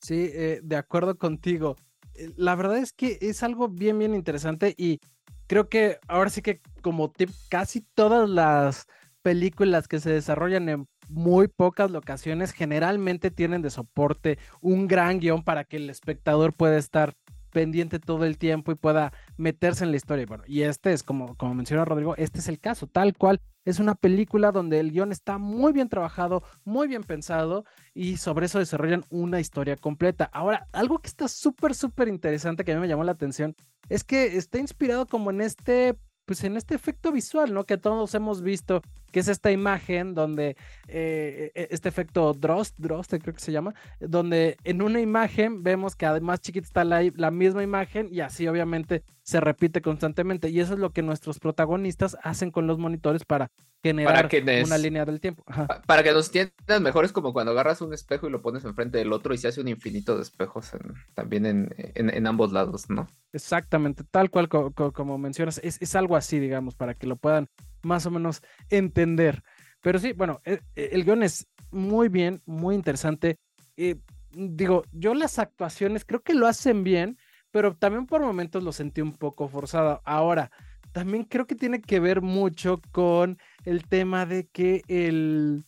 Sí, 0.00 0.28
eh, 0.32 0.60
de 0.64 0.76
acuerdo 0.76 1.16
contigo. 1.16 1.76
Eh, 2.14 2.32
la 2.36 2.54
verdad 2.54 2.78
es 2.78 2.92
que 2.92 3.18
es 3.20 3.42
algo 3.42 3.68
bien, 3.68 3.98
bien 3.98 4.14
interesante 4.14 4.74
y 4.76 5.00
creo 5.46 5.68
que 5.68 5.98
ahora 6.08 6.30
sí 6.30 6.42
que 6.42 6.60
como 6.82 7.12
casi 7.48 7.82
todas 7.94 8.28
las 8.28 8.86
películas 9.22 9.88
que 9.88 10.00
se 10.00 10.10
desarrollan 10.10 10.68
en 10.68 10.88
muy 11.08 11.48
pocas 11.48 11.90
locaciones 11.90 12.52
generalmente 12.52 13.30
tienen 13.30 13.62
de 13.62 13.70
soporte 13.70 14.38
un 14.60 14.88
gran 14.88 15.20
guion 15.20 15.44
para 15.44 15.64
que 15.64 15.76
el 15.76 15.90
espectador 15.90 16.54
pueda 16.54 16.78
estar 16.78 17.14
pendiente 17.52 18.00
todo 18.00 18.24
el 18.24 18.38
tiempo 18.38 18.72
y 18.72 18.74
pueda 18.74 19.12
meterse 19.36 19.84
en 19.84 19.90
la 19.90 19.96
historia. 19.96 20.26
Bueno, 20.26 20.44
y 20.46 20.62
este 20.62 20.92
es, 20.92 21.02
como, 21.02 21.36
como 21.36 21.54
menciona 21.54 21.84
Rodrigo, 21.84 22.16
este 22.16 22.40
es 22.40 22.48
el 22.48 22.58
caso, 22.58 22.86
tal 22.86 23.16
cual. 23.16 23.40
Es 23.64 23.78
una 23.78 23.94
película 23.94 24.50
donde 24.50 24.80
el 24.80 24.90
guion 24.90 25.12
está 25.12 25.38
muy 25.38 25.72
bien 25.72 25.88
trabajado, 25.88 26.42
muy 26.64 26.88
bien 26.88 27.04
pensado 27.04 27.64
y 27.94 28.16
sobre 28.16 28.46
eso 28.46 28.58
desarrollan 28.58 29.04
una 29.08 29.38
historia 29.38 29.76
completa. 29.76 30.28
Ahora, 30.32 30.66
algo 30.72 30.98
que 30.98 31.06
está 31.06 31.28
súper, 31.28 31.76
súper 31.76 32.08
interesante 32.08 32.64
que 32.64 32.72
a 32.72 32.74
mí 32.74 32.80
me 32.80 32.88
llamó 32.88 33.04
la 33.04 33.12
atención 33.12 33.54
es 33.88 34.02
que 34.02 34.36
está 34.36 34.58
inspirado 34.58 35.06
como 35.06 35.30
en 35.30 35.42
este 35.42 35.96
pues 36.24 36.44
en 36.44 36.56
este 36.56 36.74
efecto 36.74 37.12
visual, 37.12 37.52
¿no? 37.52 37.64
Que 37.64 37.78
todos 37.78 38.14
hemos 38.14 38.42
visto, 38.42 38.82
que 39.10 39.20
es 39.20 39.28
esta 39.28 39.50
imagen 39.50 40.14
donde, 40.14 40.56
eh, 40.88 41.50
e, 41.54 41.68
este 41.70 41.88
efecto 41.88 42.32
Drost, 42.32 42.78
Drost 42.78 43.14
creo 43.20 43.34
que 43.34 43.40
se 43.40 43.52
llama, 43.52 43.74
donde 44.00 44.56
en 44.64 44.82
una 44.82 45.00
imagen 45.00 45.62
vemos 45.62 45.96
que 45.96 46.06
además 46.06 46.40
chiquita 46.40 46.66
está 46.66 46.84
la, 46.84 47.02
la 47.16 47.30
misma 47.30 47.62
imagen 47.62 48.08
y 48.10 48.20
así 48.20 48.46
obviamente 48.46 49.02
se 49.22 49.40
repite 49.40 49.82
constantemente. 49.82 50.48
Y 50.48 50.60
eso 50.60 50.74
es 50.74 50.78
lo 50.78 50.90
que 50.90 51.02
nuestros 51.02 51.38
protagonistas 51.38 52.16
hacen 52.22 52.50
con 52.50 52.66
los 52.66 52.78
monitores 52.78 53.24
para 53.24 53.50
generar 53.82 54.28
una 54.64 54.78
línea 54.78 55.04
del 55.04 55.20
tiempo. 55.20 55.44
Para 55.86 56.02
que 56.02 56.12
nos 56.12 56.26
entiendan 56.26 56.82
mejor, 56.82 57.04
es 57.04 57.12
como 57.12 57.32
cuando 57.32 57.52
agarras 57.52 57.80
un 57.80 57.92
espejo 57.92 58.28
y 58.28 58.30
lo 58.30 58.40
pones 58.40 58.64
enfrente 58.64 58.98
del 58.98 59.12
otro 59.12 59.34
y 59.34 59.38
se 59.38 59.48
hace 59.48 59.60
un 59.60 59.68
infinito 59.68 60.16
de 60.16 60.22
espejos 60.22 60.70
también 61.14 61.46
en, 61.46 62.26
ambos 62.26 62.52
lados, 62.52 62.88
¿no? 62.88 63.08
Exactamente, 63.32 64.04
tal 64.04 64.30
cual 64.30 64.48
como 64.48 65.16
mencionas, 65.16 65.58
es, 65.64 65.94
algo 65.94 66.16
así, 66.16 66.38
digamos, 66.38 66.74
para 66.74 66.94
que 66.94 67.06
lo 67.06 67.16
puedan 67.16 67.48
más 67.82 68.04
o 68.04 68.10
menos 68.10 68.42
entender. 68.68 69.42
Pero 69.80 69.98
sí, 69.98 70.12
bueno, 70.12 70.40
el, 70.44 70.60
e, 70.76 70.90
el 70.92 71.04
guion 71.04 71.22
es 71.22 71.48
muy 71.70 72.08
bien, 72.08 72.42
muy 72.44 72.74
interesante. 72.74 73.38
Eh, 73.76 73.96
digo, 74.32 74.84
yo 74.92 75.14
las 75.14 75.38
actuaciones 75.38 76.04
creo 76.04 76.22
que 76.22 76.34
lo 76.34 76.46
hacen 76.46 76.84
bien, 76.84 77.16
pero 77.50 77.74
también 77.74 78.06
por 78.06 78.20
momentos 78.20 78.62
lo 78.62 78.72
sentí 78.72 79.00
un 79.00 79.12
poco 79.12 79.48
forzado. 79.48 80.02
Ahora, 80.04 80.50
también 80.92 81.24
creo 81.24 81.46
que 81.46 81.54
tiene 81.54 81.80
que 81.80 82.00
ver 82.00 82.20
mucho 82.20 82.80
con 82.92 83.38
el 83.64 83.86
tema 83.88 84.26
de 84.26 84.46
que 84.46 84.82
el, 84.88 85.64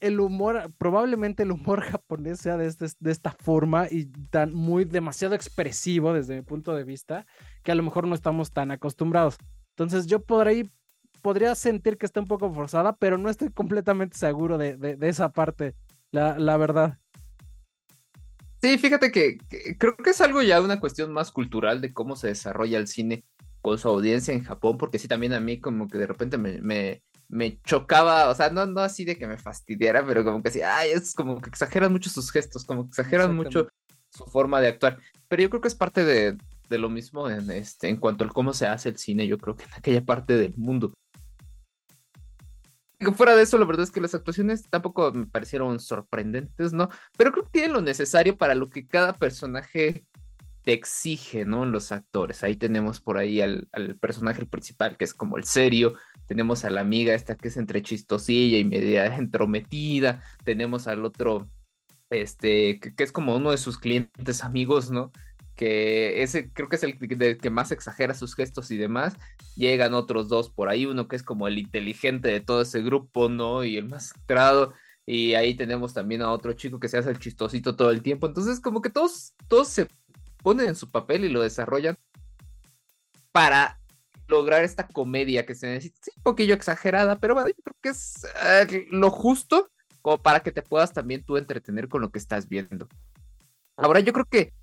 el 0.00 0.20
humor, 0.20 0.72
probablemente 0.78 1.42
el 1.42 1.52
humor 1.52 1.80
japonés 1.90 2.40
sea 2.40 2.56
de, 2.56 2.66
este, 2.66 2.86
de 3.00 3.10
esta 3.10 3.32
forma 3.32 3.86
y 3.90 4.06
tan 4.30 4.54
muy 4.54 4.84
demasiado 4.84 5.34
expresivo 5.34 6.12
desde 6.12 6.36
mi 6.36 6.42
punto 6.42 6.74
de 6.74 6.84
vista, 6.84 7.26
que 7.62 7.72
a 7.72 7.74
lo 7.74 7.82
mejor 7.82 8.06
no 8.06 8.14
estamos 8.14 8.52
tan 8.52 8.70
acostumbrados. 8.70 9.36
Entonces 9.70 10.06
yo 10.06 10.20
por 10.20 10.48
podría 11.22 11.54
sentir 11.54 11.98
que 11.98 12.06
está 12.06 12.20
un 12.20 12.26
poco 12.26 12.52
forzada, 12.52 12.96
pero 12.96 13.18
no 13.18 13.28
estoy 13.28 13.50
completamente 13.50 14.16
seguro 14.16 14.58
de, 14.58 14.76
de, 14.76 15.08
esa 15.08 15.32
parte, 15.32 15.74
la, 16.10 16.38
la, 16.38 16.56
verdad. 16.56 16.98
Sí, 18.62 18.78
fíjate 18.78 19.12
que, 19.12 19.38
creo 19.78 19.96
que 19.96 20.10
es 20.10 20.20
algo 20.20 20.42
ya 20.42 20.60
una 20.60 20.80
cuestión 20.80 21.12
más 21.12 21.30
cultural 21.30 21.80
de 21.80 21.92
cómo 21.92 22.16
se 22.16 22.28
desarrolla 22.28 22.78
el 22.78 22.86
cine 22.86 23.24
con 23.60 23.78
su 23.78 23.88
audiencia 23.88 24.32
en 24.32 24.44
Japón, 24.44 24.78
porque 24.78 24.98
sí, 24.98 25.08
también 25.08 25.32
a 25.32 25.40
mí 25.40 25.60
como 25.60 25.88
que 25.88 25.98
de 25.98 26.06
repente 26.06 26.38
me, 26.38 27.02
me 27.28 27.60
chocaba, 27.62 28.28
o 28.30 28.34
sea, 28.34 28.50
no, 28.50 28.66
no 28.66 28.80
así 28.80 29.04
de 29.04 29.16
que 29.16 29.26
me 29.26 29.38
fastidiara, 29.38 30.04
pero 30.04 30.24
como 30.24 30.42
que 30.42 30.48
así, 30.48 30.62
ay, 30.62 30.90
es 30.90 31.14
como 31.14 31.40
que 31.40 31.50
exageran 31.50 31.92
mucho 31.92 32.10
sus 32.10 32.30
gestos, 32.30 32.64
como 32.64 32.84
que 32.84 32.88
exageran 32.88 33.36
mucho 33.36 33.68
su 34.10 34.24
forma 34.24 34.60
de 34.60 34.68
actuar. 34.68 34.98
Pero 35.28 35.42
yo 35.42 35.50
creo 35.50 35.60
que 35.60 35.68
es 35.68 35.74
parte 35.74 36.04
de, 36.04 36.38
de 36.68 36.78
lo 36.78 36.88
mismo 36.88 37.28
en, 37.28 37.50
este, 37.50 37.88
en 37.88 37.96
cuanto 37.96 38.24
a 38.24 38.28
cómo 38.28 38.52
se 38.52 38.66
hace 38.66 38.88
el 38.88 38.96
cine, 38.96 39.26
yo 39.26 39.38
creo 39.38 39.56
que 39.56 39.64
en 39.64 39.74
aquella 39.74 40.04
parte 40.04 40.36
del 40.36 40.54
mundo. 40.56 40.92
Fuera 43.14 43.36
de 43.36 43.42
eso, 43.42 43.58
la 43.58 43.64
verdad 43.64 43.84
es 43.84 43.92
que 43.92 44.00
las 44.00 44.14
actuaciones 44.14 44.68
tampoco 44.68 45.12
me 45.12 45.26
parecieron 45.26 45.78
sorprendentes, 45.78 46.72
¿no? 46.72 46.88
Pero 47.16 47.30
creo 47.30 47.44
que 47.44 47.50
tienen 47.50 47.72
lo 47.72 47.80
necesario 47.80 48.36
para 48.36 48.56
lo 48.56 48.70
que 48.70 48.88
cada 48.88 49.12
personaje 49.12 50.04
te 50.68 50.74
exige, 50.74 51.46
¿no? 51.46 51.64
Los 51.64 51.92
actores. 51.92 52.44
Ahí 52.44 52.54
tenemos 52.54 53.00
por 53.00 53.16
ahí 53.16 53.40
al, 53.40 53.70
personaje 54.02 54.44
principal, 54.44 54.98
que 54.98 55.04
es 55.06 55.14
como 55.14 55.38
el 55.38 55.44
serio. 55.44 55.94
Tenemos 56.26 56.62
a 56.66 56.68
la 56.68 56.82
amiga 56.82 57.14
esta 57.14 57.36
que 57.38 57.48
es 57.48 57.56
entre 57.56 57.80
chistosilla 57.80 58.58
y 58.58 58.66
media 58.66 59.06
entrometida. 59.16 60.22
Tenemos 60.44 60.86
al 60.86 61.06
otro, 61.06 61.48
este, 62.10 62.80
que 62.80 63.02
es 63.02 63.12
como 63.12 63.34
uno 63.34 63.50
de 63.50 63.56
sus 63.56 63.78
clientes 63.78 64.44
amigos, 64.44 64.90
¿no? 64.90 65.10
que 65.56 66.22
ese 66.22 66.52
creo 66.52 66.68
que 66.68 66.76
es 66.76 66.82
el 66.82 66.98
que 67.38 67.50
más 67.50 67.72
exagera 67.72 68.12
sus 68.12 68.34
gestos 68.34 68.70
y 68.70 68.76
demás. 68.76 69.16
Llegan 69.56 69.94
otros 69.94 70.28
dos 70.28 70.50
por 70.50 70.68
ahí, 70.68 70.84
uno 70.84 71.08
que 71.08 71.16
es 71.16 71.22
como 71.22 71.48
el 71.48 71.56
inteligente 71.56 72.28
de 72.28 72.40
todo 72.40 72.60
ese 72.60 72.82
grupo, 72.82 73.30
¿no? 73.30 73.64
Y 73.64 73.78
el 73.78 73.88
más 73.88 74.10
centrado. 74.10 74.74
Y 75.06 75.32
ahí 75.32 75.54
tenemos 75.54 75.94
también 75.94 76.20
a 76.20 76.30
otro 76.30 76.52
chico 76.52 76.78
que 76.78 76.88
se 76.88 76.98
hace 76.98 77.08
el 77.10 77.18
chistosito 77.18 77.74
todo 77.74 77.90
el 77.90 78.02
tiempo. 78.02 78.26
Entonces, 78.26 78.60
como 78.60 78.82
que 78.82 78.90
todos, 78.90 79.32
todos 79.48 79.68
se 79.68 79.88
ponen 80.48 80.68
en 80.68 80.76
su 80.76 80.90
papel 80.90 81.26
y 81.26 81.28
lo 81.28 81.42
desarrollan 81.42 81.98
para 83.32 83.78
lograr 84.28 84.64
esta 84.64 84.88
comedia 84.88 85.44
que 85.44 85.54
se 85.54 85.66
necesita. 85.66 85.98
Sí, 86.00 86.10
un 86.16 86.22
poquillo 86.22 86.54
exagerada, 86.54 87.18
pero 87.18 87.34
bueno, 87.34 87.50
yo 87.50 87.62
creo 87.62 87.76
que 87.82 87.90
es 87.90 88.26
eh, 88.42 88.86
lo 88.90 89.10
justo 89.10 89.70
como 90.00 90.16
para 90.22 90.40
que 90.40 90.50
te 90.50 90.62
puedas 90.62 90.94
también 90.94 91.22
tú 91.22 91.36
entretener 91.36 91.86
con 91.88 92.00
lo 92.00 92.10
que 92.10 92.18
estás 92.18 92.48
viendo. 92.48 92.88
Ahora, 93.76 94.00
yo 94.00 94.14
creo 94.14 94.24
que 94.24 94.54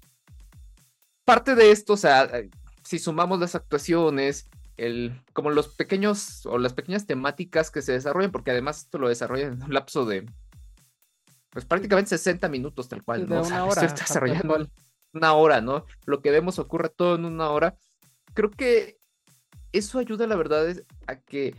parte 1.23 1.53
de 1.53 1.69
esto, 1.69 1.93
o 1.93 1.97
sea, 1.97 2.23
eh, 2.23 2.49
si 2.83 2.97
sumamos 2.97 3.39
las 3.39 3.53
actuaciones, 3.53 4.49
el, 4.77 5.21
como 5.33 5.51
los 5.51 5.67
pequeños 5.67 6.47
o 6.47 6.57
las 6.57 6.73
pequeñas 6.73 7.05
temáticas 7.05 7.69
que 7.69 7.83
se 7.83 7.91
desarrollan, 7.91 8.31
porque 8.31 8.49
además 8.49 8.79
esto 8.79 8.97
lo 8.97 9.07
desarrollan 9.07 9.53
en 9.53 9.61
un 9.61 9.71
lapso 9.71 10.07
de, 10.07 10.25
pues 11.51 11.63
prácticamente 11.63 12.09
60 12.09 12.49
minutos 12.49 12.89
tal 12.89 13.03
cual, 13.03 13.29
¿no? 13.29 13.43
una 13.43 13.65
hora. 13.65 13.83
está 13.83 14.01
desarrollando 14.01 14.67
una 15.15 15.33
hora, 15.33 15.61
¿no? 15.61 15.85
Lo 16.05 16.21
que 16.21 16.31
vemos 16.31 16.59
ocurre 16.59 16.89
todo 16.89 17.15
en 17.15 17.25
una 17.25 17.49
hora. 17.49 17.77
Creo 18.33 18.51
que 18.51 18.97
eso 19.71 19.99
ayuda, 19.99 20.27
la 20.27 20.35
verdad, 20.35 20.75
a 21.07 21.15
que 21.15 21.55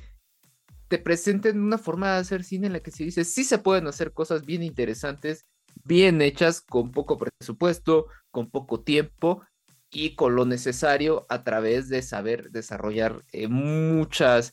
te 0.89 0.99
presenten 0.99 1.61
una 1.61 1.79
forma 1.79 2.13
de 2.13 2.19
hacer 2.19 2.45
cine 2.45 2.69
en 2.69 2.75
la 2.75 2.81
que 2.81 2.93
se 2.93 3.05
dice, 3.05 3.25
sí 3.25 3.45
se 3.45 3.59
pueden 3.59 3.87
hacer 3.87 4.13
cosas 4.13 4.47
bien 4.47 4.63
interesantes, 4.63 5.47
bien 5.85 6.23
hechas, 6.23 6.61
con 6.61 6.93
poco 6.93 7.19
presupuesto, 7.19 8.07
con 8.31 8.51
poco 8.51 8.81
tiempo, 8.81 9.43
y 9.91 10.15
con 10.15 10.35
lo 10.35 10.45
necesario 10.45 11.27
a 11.29 11.43
través 11.43 11.89
de 11.89 12.03
saber 12.03 12.51
desarrollar 12.51 13.23
eh, 13.33 13.49
muchas, 13.49 14.53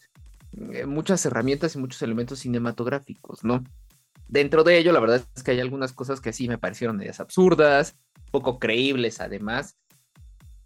eh, 0.71 0.85
muchas 0.85 1.25
herramientas 1.25 1.75
y 1.75 1.79
muchos 1.79 2.01
elementos 2.01 2.39
cinematográficos, 2.39 3.43
¿no? 3.43 3.63
Dentro 4.27 4.63
de 4.63 4.77
ello, 4.77 4.91
la 4.91 4.99
verdad 4.99 5.23
es 5.35 5.43
que 5.43 5.51
hay 5.51 5.59
algunas 5.59 5.93
cosas 5.93 6.21
que 6.21 6.33
sí 6.33 6.47
me 6.47 6.57
parecieron 6.57 6.97
medias 6.97 7.19
absurdas, 7.19 7.97
poco 8.31 8.59
creíbles 8.59 9.19
además, 9.21 9.77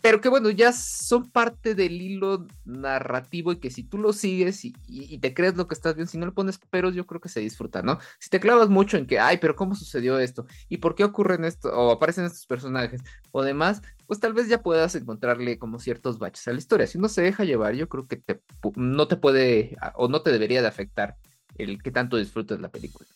pero 0.02 0.22
que 0.22 0.30
bueno, 0.30 0.50
ya 0.50 0.72
son 0.72 1.30
parte 1.32 1.76
del 1.76 2.02
hilo 2.02 2.48
narrativo 2.64 3.52
y 3.52 3.58
que 3.58 3.72
si 3.72 3.84
tú 3.84 3.98
lo 3.98 4.14
sigues 4.14 4.64
y, 4.64 4.72
te 5.18 5.34
crees 5.34 5.58
lo 5.58 5.68
que 5.68 5.74
estás 5.74 5.96
viendo, 5.96 6.10
si 6.10 6.18
no 6.18 6.28
le 6.28 6.32
pones 6.32 6.60
peros, 6.60 6.96
yo 6.96 7.06
creo 7.06 7.20
que 7.20 7.30
se 7.30 7.40
disfruta, 7.40 7.82
¿no? 7.82 8.00
Si 8.20 8.30
te 8.30 8.40
clavas 8.40 8.70
mucho 8.70 8.96
en 8.96 9.08
que, 9.08 9.20
ay, 9.20 9.38
pero 9.38 9.56
¿cómo 9.56 9.76
sucedió 9.76 10.18
esto? 10.20 10.46
¿Y 10.70 10.78
por 10.78 10.96
qué 10.96 11.04
ocurren 11.04 11.44
esto? 11.44 11.70
O 11.70 11.92
aparecen 11.92 12.26
estos 12.26 12.46
personajes 12.46 13.02
o 13.32 13.44
demás, 13.44 13.82
pues 14.06 14.20
tal 14.20 14.34
vez 14.34 14.48
ya 14.48 14.62
puedas 14.62 14.96
encontrarle 14.96 15.60
como 15.60 15.80
ciertos 15.80 16.20
baches 16.20 16.48
a 16.48 16.54
la 16.54 16.60
historia. 16.60 16.88
Si 16.88 16.98
uno 16.98 17.10
se 17.10 17.24
deja 17.24 17.44
llevar, 17.44 17.74
yo 17.76 17.90
creo 17.90 18.08
que 18.08 18.16
te, 18.16 18.40
no 18.76 19.08
te 19.08 19.18
puede 19.18 19.76
o 19.96 20.08
no 20.08 20.22
te 20.22 20.32
debería 20.32 20.62
de 20.62 20.68
afectar 20.68 21.18
el 21.58 21.82
que 21.82 21.92
tanto 21.92 22.18
disfrutes 22.18 22.62
la 22.62 22.70
película. 22.70 23.10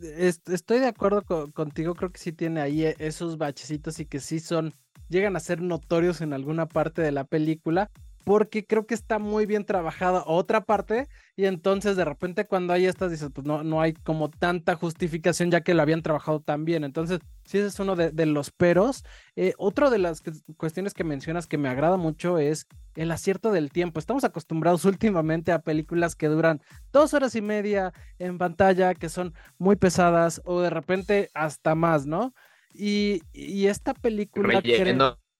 Estoy 0.00 0.78
de 0.78 0.86
acuerdo 0.86 1.22
contigo, 1.52 1.94
creo 1.94 2.12
que 2.12 2.20
sí 2.20 2.32
tiene 2.32 2.60
ahí 2.60 2.84
e, 2.84 2.96
esos 2.98 3.36
bachecitos 3.36 3.98
y 4.00 4.06
que 4.06 4.20
sí 4.20 4.38
son 4.40 4.74
llegan 5.08 5.36
a 5.36 5.40
ser 5.40 5.60
notorios 5.60 6.20
en 6.20 6.32
alguna 6.32 6.66
parte 6.66 7.02
de 7.02 7.12
la 7.12 7.24
película, 7.24 7.90
porque 8.24 8.66
creo 8.66 8.86
que 8.86 8.94
está 8.94 9.18
muy 9.18 9.46
bien 9.46 9.64
trabajada 9.64 10.22
otra 10.26 10.64
parte 10.64 11.08
y 11.36 11.46
entonces 11.46 11.96
de 11.96 12.04
repente 12.04 12.46
cuando 12.46 12.72
hay 12.72 12.86
estas 12.86 13.10
dices, 13.10 13.30
pues 13.32 13.46
no, 13.46 13.62
no 13.62 13.80
hay 13.80 13.94
como 13.94 14.28
tanta 14.28 14.74
justificación 14.74 15.50
ya 15.50 15.62
que 15.62 15.74
lo 15.74 15.82
habían 15.82 16.02
trabajado 16.02 16.40
tan 16.40 16.64
bien. 16.64 16.84
Entonces, 16.84 17.20
sí, 17.44 17.58
ese 17.58 17.68
es 17.68 17.80
uno 17.80 17.96
de, 17.96 18.26
los 18.26 18.50
peros. 18.50 19.04
Eh, 19.36 19.54
otro 19.56 19.90
de 19.90 19.98
las 19.98 20.22
cuestiones 20.56 20.94
que 20.94 21.04
mencionas 21.04 21.46
que 21.46 21.58
me 21.58 21.68
agrada 21.68 21.96
mucho 21.96 22.38
es 22.38 22.66
el 22.96 23.10
acierto 23.12 23.52
del 23.52 23.70
tiempo. 23.70 23.98
Estamos 24.00 24.24
acostumbrados 24.24 24.84
últimamente 24.84 25.52
a 25.52 25.60
películas 25.60 26.14
que 26.14 26.28
duran 26.28 26.60
dos 26.92 27.14
horas 27.14 27.34
y 27.34 27.40
media 27.40 27.92
en 28.18 28.38
pantalla, 28.38 28.94
que 28.94 29.08
son 29.08 29.34
muy 29.58 29.76
pesadas 29.76 30.42
o 30.44 30.60
de 30.60 30.70
repente 30.70 31.30
hasta 31.34 31.74
más, 31.74 32.06
¿no? 32.06 32.34
Y, 32.74 33.22
esta 33.66 33.94
película... 33.94 34.60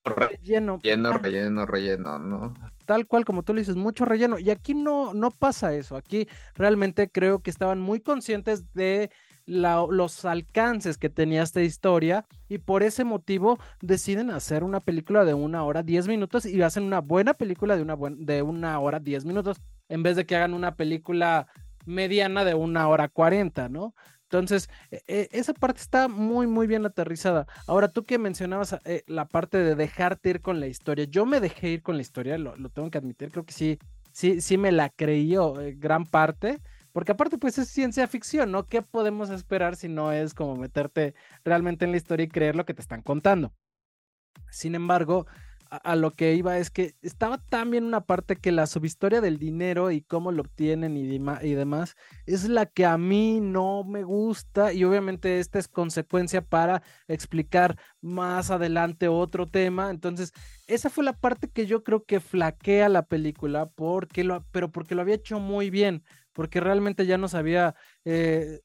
relleno, 0.04 0.78
relleno, 0.82 1.18
relleno, 1.18 1.66
relleno, 1.66 2.18
¿no? 2.18 2.54
Tal 2.86 3.06
cual 3.06 3.24
como 3.24 3.42
tú 3.42 3.54
le 3.54 3.60
dices, 3.60 3.76
mucho 3.76 4.04
relleno. 4.04 4.38
Y 4.38 4.50
aquí 4.50 4.74
no, 4.74 5.14
no 5.14 5.30
pasa 5.30 5.74
eso. 5.74 5.96
Aquí 5.96 6.28
realmente 6.54 7.10
creo 7.10 7.40
que 7.40 7.50
estaban 7.50 7.80
muy 7.80 8.00
conscientes 8.00 8.72
de 8.72 9.10
los 9.48 10.26
alcances 10.26 10.98
que 10.98 11.08
tenía 11.08 11.42
esta 11.42 11.62
historia 11.62 12.26
y 12.50 12.58
por 12.58 12.82
ese 12.82 13.04
motivo 13.04 13.58
deciden 13.80 14.30
hacer 14.30 14.62
una 14.62 14.80
película 14.80 15.24
de 15.24 15.32
una 15.32 15.64
hora 15.64 15.82
diez 15.82 16.06
minutos 16.06 16.44
y 16.44 16.60
hacen 16.60 16.82
una 16.82 17.00
buena 17.00 17.32
película 17.32 17.74
de 17.74 17.82
una, 17.82 17.96
de 17.96 18.42
una 18.42 18.78
hora 18.78 19.00
diez 19.00 19.24
minutos 19.24 19.56
en 19.88 20.02
vez 20.02 20.16
de 20.16 20.26
que 20.26 20.36
hagan 20.36 20.52
una 20.52 20.76
película 20.76 21.46
mediana 21.86 22.44
de 22.44 22.52
una 22.52 22.88
hora 22.88 23.08
cuarenta, 23.08 23.70
¿no? 23.70 23.94
Entonces, 24.30 24.68
e, 24.90 25.02
e, 25.08 25.28
esa 25.32 25.54
parte 25.54 25.80
está 25.80 26.06
muy, 26.06 26.46
muy 26.46 26.66
bien 26.66 26.84
aterrizada. 26.84 27.46
Ahora, 27.66 27.88
tú 27.88 28.04
que 28.04 28.18
mencionabas 28.18 28.76
eh, 28.84 29.02
la 29.06 29.26
parte 29.26 29.56
de 29.56 29.74
dejarte 29.74 30.28
ir 30.28 30.42
con 30.42 30.60
la 30.60 30.66
historia, 30.66 31.06
yo 31.06 31.24
me 31.24 31.40
dejé 31.40 31.70
ir 31.70 31.82
con 31.82 31.96
la 31.96 32.02
historia, 32.02 32.36
lo, 32.36 32.54
tengo 32.68 32.90
que 32.90 32.98
admitir, 32.98 33.30
creo 33.30 33.46
que 33.46 33.54
sí, 33.54 33.78
sí, 34.12 34.42
sí 34.42 34.58
me 34.58 34.70
la 34.70 34.90
creí 34.90 35.34
eh, 35.34 35.74
gran 35.78 36.04
parte, 36.04 36.60
porque 36.92 37.12
aparte, 37.12 37.38
pues 37.38 37.56
es 37.56 37.68
ciencia 37.68 38.06
ficción, 38.06 38.52
¿no? 38.52 38.66
¿Qué 38.66 38.82
podemos 38.82 39.30
esperar 39.30 39.76
si 39.76 39.88
no 39.88 40.12
es 40.12 40.34
como 40.34 40.56
meterte 40.56 41.14
realmente 41.42 41.86
en 41.86 41.92
la 41.92 41.96
historia 41.96 42.24
y 42.24 42.28
creer 42.28 42.54
lo 42.54 42.66
que 42.66 42.74
te 42.74 42.82
están 42.82 43.00
contando? 43.00 43.54
Sin 44.50 44.74
embargo, 44.74 45.26
a, 45.70 45.96
lo 45.96 46.12
que 46.12 46.34
iba 46.34 46.58
es 46.58 46.70
que 46.70 46.94
estaba 47.02 47.38
también 47.38 47.84
una 47.84 48.02
parte 48.02 48.36
que 48.36 48.52
la 48.52 48.66
subhistoria 48.66 49.20
del 49.20 49.38
dinero 49.38 49.90
y 49.90 50.02
cómo 50.02 50.32
lo 50.32 50.42
obtienen 50.42 50.96
y, 50.96 51.18
demás 51.54 51.96
es 52.26 52.48
la 52.48 52.66
que 52.66 52.86
a 52.86 52.98
mí 52.98 53.40
no 53.40 53.84
me 53.84 54.04
gusta 54.04 54.72
y 54.72 54.84
obviamente 54.84 55.38
esta 55.38 55.58
es 55.58 55.68
consecuencia 55.68 56.42
para 56.42 56.82
explicar 57.06 57.78
más 58.00 58.50
adelante 58.50 59.08
otro 59.08 59.46
tema. 59.46 59.90
Entonces, 59.90 60.32
esa 60.66 60.90
fue 60.90 61.04
la 61.04 61.14
parte 61.14 61.48
que 61.48 61.66
yo 61.66 61.84
creo 61.84 62.04
que 62.04 62.20
flaquea 62.20 62.88
la 62.88 63.06
película 63.06 63.68
porque 63.70 64.24
lo, 64.24 64.44
pero 64.50 64.70
porque 64.70 64.94
lo 64.94 65.02
había 65.02 65.16
hecho 65.16 65.40
muy 65.40 65.70
bien, 65.70 66.02
porque 66.32 66.60
realmente 66.60 67.06
ya 67.06 67.18
nos 67.18 67.34
había 67.34 67.74
eh, 68.04 68.60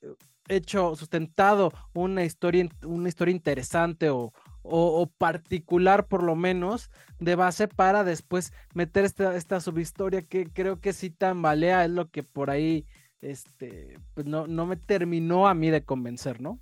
hecho, 0.48 0.96
sustentado 0.96 1.72
una 1.94 2.24
historia, 2.24 2.68
una 2.84 3.10
historia 3.10 3.34
interesante 3.34 4.10
o, 4.10 4.34
o, 4.64 5.12
particular 5.18 6.08
por 6.08 6.24
lo 6.24 6.36
menos 6.36 6.90
de 7.20 7.36
base 7.36 7.68
para 7.68 8.04
después 8.04 8.54
meter 8.74 9.06
esta, 9.06 9.36
esta 9.36 9.60
subhistoria 9.60 10.22
que 10.22 10.46
creo 10.46 10.80
que 10.80 10.94
sí 10.94 11.10
tambalea, 11.10 11.86
es 11.86 11.92
lo 11.92 12.10
que 12.10 12.24
por 12.24 12.50
ahí 12.50 12.86
este, 13.22 14.00
pues 14.14 14.26
no, 14.26 14.48
no 14.48 14.66
me 14.66 14.76
terminó 14.76 15.48
a 15.48 15.54
mí 15.54 15.70
de 15.70 15.84
convencer, 15.84 16.42
¿no? 16.42 16.60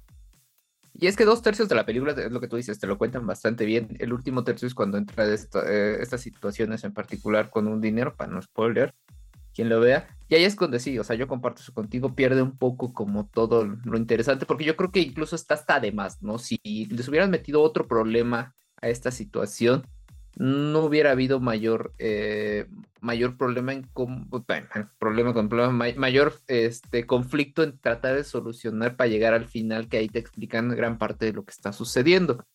Y 0.93 1.07
es 1.07 1.15
que 1.15 1.25
dos 1.25 1.41
tercios 1.41 1.69
de 1.69 1.75
la 1.75 1.85
película, 1.85 2.11
es 2.11 2.31
lo 2.31 2.41
que 2.41 2.47
tú 2.47 2.57
dices, 2.57 2.79
te 2.79 2.87
lo 2.87 2.97
cuentan 2.97 3.25
bastante 3.25 3.65
bien. 3.65 3.95
El 3.99 4.13
último 4.13 4.43
tercio 4.43 4.67
es 4.67 4.75
cuando 4.75 4.97
entra 4.97 5.25
eh, 5.25 5.97
estas 6.01 6.21
situaciones 6.21 6.83
en 6.83 6.93
particular 6.93 7.49
con 7.49 7.67
un 7.67 7.79
dinero, 7.79 8.13
para 8.15 8.31
no 8.31 8.41
spoiler. 8.41 8.93
Quien 9.53 9.69
lo 9.69 9.79
vea. 9.79 10.07
Y 10.27 10.35
ahí 10.35 10.43
es 10.43 10.55
donde 10.55 10.79
sí, 10.79 10.97
o 10.97 11.03
sea, 11.03 11.15
yo 11.15 11.27
comparto 11.27 11.61
eso 11.61 11.73
contigo, 11.73 12.15
pierde 12.15 12.41
un 12.41 12.57
poco 12.57 12.93
como 12.93 13.27
todo 13.27 13.65
lo 13.65 13.97
interesante, 13.97 14.45
porque 14.45 14.63
yo 14.63 14.77
creo 14.77 14.91
que 14.91 15.01
incluso 15.01 15.35
está 15.35 15.55
hasta 15.55 15.79
de 15.79 15.91
más, 15.91 16.21
¿no? 16.21 16.37
Si 16.37 16.59
les 16.63 17.07
hubieran 17.07 17.31
metido 17.31 17.61
otro 17.61 17.87
problema 17.87 18.55
a 18.81 18.89
esta 18.89 19.11
situación, 19.11 19.83
no 20.37 20.85
hubiera 20.85 21.11
habido 21.11 21.39
mayor, 21.39 21.93
eh, 21.99 22.67
mayor 23.01 23.37
problema 23.37 23.73
en 23.73 23.83
problema 24.97 25.33
con 25.33 25.49
mayor 25.97 26.39
este, 26.47 27.05
conflicto 27.05 27.63
en 27.63 27.77
tratar 27.77 28.15
de 28.15 28.23
solucionar 28.23 28.95
para 28.95 29.09
llegar 29.09 29.33
al 29.33 29.47
final, 29.47 29.89
que 29.89 29.97
ahí 29.97 30.07
te 30.07 30.19
explican 30.19 30.69
gran 30.69 30.97
parte 30.97 31.25
de 31.25 31.33
lo 31.33 31.43
que 31.43 31.51
está 31.51 31.73
sucediendo. 31.73 32.45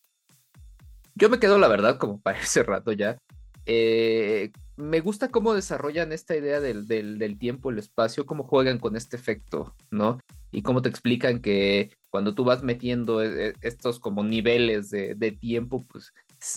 Yo 1.15 1.29
me 1.29 1.39
quedo, 1.39 1.57
la 1.57 1.67
verdad, 1.67 1.97
como 1.97 2.19
para 2.19 2.39
ese 2.41 2.63
rato 2.63 2.91
ya. 2.91 3.17
Eh, 3.65 4.51
me 4.77 4.99
gusta 4.99 5.29
cómo 5.29 5.53
desarrollan 5.55 6.11
esta 6.11 6.35
idea 6.35 6.59
del, 6.59 6.87
del, 6.87 7.39
tiempo, 7.39 7.71
el 7.71 7.79
espacio, 7.79 8.25
cómo 8.25 8.43
juegan 8.43 8.77
con 8.77 8.95
este 8.95 9.15
efecto, 9.15 9.75
¿no? 9.89 10.19
Y 10.51 10.61
cómo 10.61 10.81
te 10.83 10.89
explican 10.89 11.41
que 11.41 11.91
cuando 12.11 12.35
tú 12.35 12.45
vas 12.45 12.63
metiendo 12.63 13.23
eh, 13.23 13.53
estos 13.61 13.99
como 13.99 14.23
niveles 14.23 14.91
de, 14.91 15.15
de 15.15 15.31
tiempo, 15.31 15.83
pues 15.87 16.13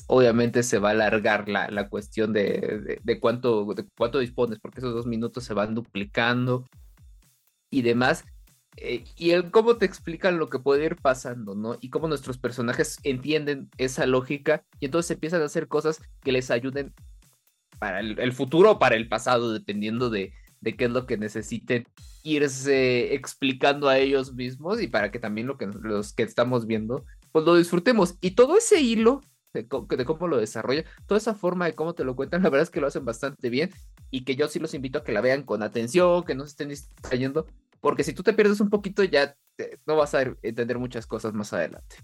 obviamente 0.07 0.62
se 0.62 0.79
va 0.79 0.91
a 0.91 0.93
alargar 0.93 1.49
la, 1.49 1.71
la 1.71 1.89
cuestión 1.89 2.35
de, 2.35 3.00
de, 3.03 3.21
cuánto, 3.21 3.65
de 3.75 3.87
cuánto 3.97 4.19
dispones, 4.19 4.59
porque 4.61 4.81
esos 4.81 4.95
dos 4.95 5.07
minutos 5.07 5.45
se 5.45 5.55
van 5.55 5.75
duplicando 5.75 6.67
y 7.71 7.83
demás. 7.83 8.25
Eh, 8.77 9.05
y 9.17 9.31
el 9.31 9.50
cómo 9.50 9.79
te 9.79 9.87
explican 9.87 10.39
lo 10.39 10.49
que 10.49 10.59
puede 10.59 10.85
ir 10.85 10.97
pasando, 10.97 11.55
¿no? 11.55 11.77
Y 11.81 11.89
cómo 11.89 12.07
nuestros 12.07 12.39
personajes 12.39 12.99
entienden 13.03 13.71
esa 13.79 14.07
lógica 14.07 14.62
y 14.79 14.85
entonces 14.85 15.11
empiezan 15.11 15.43
a 15.43 15.47
hacer 15.47 15.69
cosas 15.69 16.00
que 16.23 16.33
les 16.33 16.50
ayuden 16.50 16.95
para 17.80 17.99
el, 18.00 18.32
futuro 18.32 18.72
o 18.72 18.78
para 18.78 18.94
el 18.94 19.08
pasado, 19.08 19.52
dependiendo 19.52 20.10
de, 20.10 20.32
de, 20.60 20.76
qué 20.76 20.84
es 20.84 20.90
lo 20.90 21.06
que 21.06 21.16
necesiten 21.16 21.88
irse 22.22 23.14
explicando 23.14 23.88
a 23.88 23.99
ellos 23.99 24.34
mismos 24.34 24.80
y 24.82 24.87
para 24.87 25.10
que 25.10 25.18
también 25.18 25.46
lo 25.46 25.56
que, 25.56 25.66
los 25.66 26.12
que 26.12 26.22
estamos 26.22 26.66
viendo, 26.66 27.04
pues 27.32 27.44
lo 27.44 27.56
disfrutemos. 27.56 28.16
Y 28.20 28.32
todo 28.32 28.58
ese 28.58 28.80
hilo 28.82 29.22
de, 29.54 29.66
cómo 29.66 30.28
lo 30.28 30.37
desarrolla, 30.37 30.84
toda 31.06 31.18
esa 31.18 31.34
forma 31.34 31.64
de 31.64 31.75
cómo 31.75 31.94
te 31.94 32.04
lo 32.04 32.14
cuentan, 32.14 32.42
la 32.42 32.50
verdad 32.50 32.64
es 32.64 32.70
que 32.70 32.80
lo 32.80 32.87
hacen 32.87 33.04
bastante 33.04 33.49
bien 33.49 33.70
y 34.10 34.25
que 34.25 34.37
yo 34.37 34.46
sí 34.46 34.58
los 34.58 34.75
invito 34.75 34.99
a 34.99 35.04
que 35.04 35.12
la 35.12 35.22
vean 35.22 35.42
con 35.42 35.62
atención, 35.62 36.22
que 36.25 36.34
no 36.34 36.44
se 36.44 36.50
estén 36.50 36.68
distrayendo, 36.68 37.46
porque 37.80 38.04
si 38.04 38.12
tú 38.12 38.22
te 38.22 38.34
pierdes 38.34 38.60
un 38.60 38.70
poquito 38.70 39.02
ya 39.04 39.34
no 39.87 39.96
vas 39.96 40.14
a 40.14 40.22
entender 40.42 40.78
muchas 40.78 41.06
cosas 41.06 41.32
más 41.32 41.52
adelante. 41.54 41.96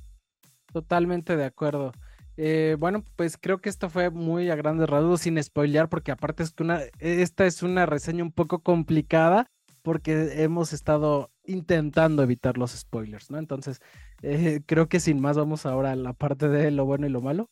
Totalmente 0.73 1.37
de 1.37 1.45
acuerdo. 1.45 1.93
Eh, 2.37 2.77
bueno, 2.79 3.05
pues 3.17 3.39
creo 3.39 3.61
que 3.61 3.69
esto 3.69 3.89
fue 3.89 4.11
muy 4.11 4.51
a 4.51 4.57
grandes 4.57 4.89
rasgos 4.89 5.23
sin 5.23 5.43
spoilear, 5.43 5.89
porque 5.89 6.13
aparte 6.13 6.43
es 6.43 6.53
que 6.53 6.63
una, 6.63 6.81
esta 6.99 7.47
es 7.47 7.63
una 7.63 7.87
reseña 7.87 8.23
un 8.23 8.33
poco 8.33 8.61
complicada, 8.61 9.51
porque 9.83 10.43
hemos 10.43 10.73
estado 10.73 11.31
intentando 11.45 12.23
evitar 12.23 12.59
los 12.59 12.73
spoilers, 12.73 13.31
¿no? 13.31 13.39
Entonces, 13.39 13.81
eh, 14.23 14.61
creo 14.67 14.89
que 14.89 15.01
sin 15.01 15.21
más 15.21 15.37
vamos 15.37 15.65
ahora 15.65 15.93
a 15.93 15.97
la 15.97 16.13
parte 16.13 16.49
de 16.49 16.71
lo 16.71 16.85
bueno 16.85 17.07
y 17.07 17.11
lo 17.11 17.21
malo. 17.21 17.49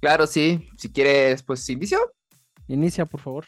Claro, 0.00 0.26
sí. 0.26 0.68
Si 0.76 0.92
quieres, 0.92 1.42
pues 1.42 1.68
inicio. 1.68 1.98
Inicia, 2.68 3.06
por 3.06 3.20
favor. 3.20 3.46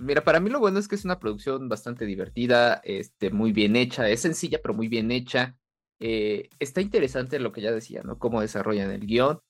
Mira, 0.00 0.24
para 0.24 0.40
mí 0.40 0.50
lo 0.50 0.58
bueno 0.58 0.78
es 0.78 0.88
que 0.88 0.96
es 0.96 1.04
una 1.04 1.20
producción 1.20 1.68
bastante 1.68 2.04
divertida, 2.04 2.80
este, 2.82 3.30
muy 3.30 3.52
bien 3.52 3.76
hecha, 3.76 4.08
es 4.08 4.20
sencilla 4.20 4.58
pero 4.60 4.74
muy 4.74 4.88
bien 4.88 5.12
hecha. 5.12 5.56
Eh, 6.00 6.48
está 6.58 6.80
interesante 6.80 7.38
lo 7.38 7.52
que 7.52 7.60
ya 7.60 7.70
decía, 7.70 8.02
¿no? 8.02 8.18
Cómo 8.18 8.40
desarrollan 8.40 8.90
el 8.90 9.06
guion, 9.06 9.40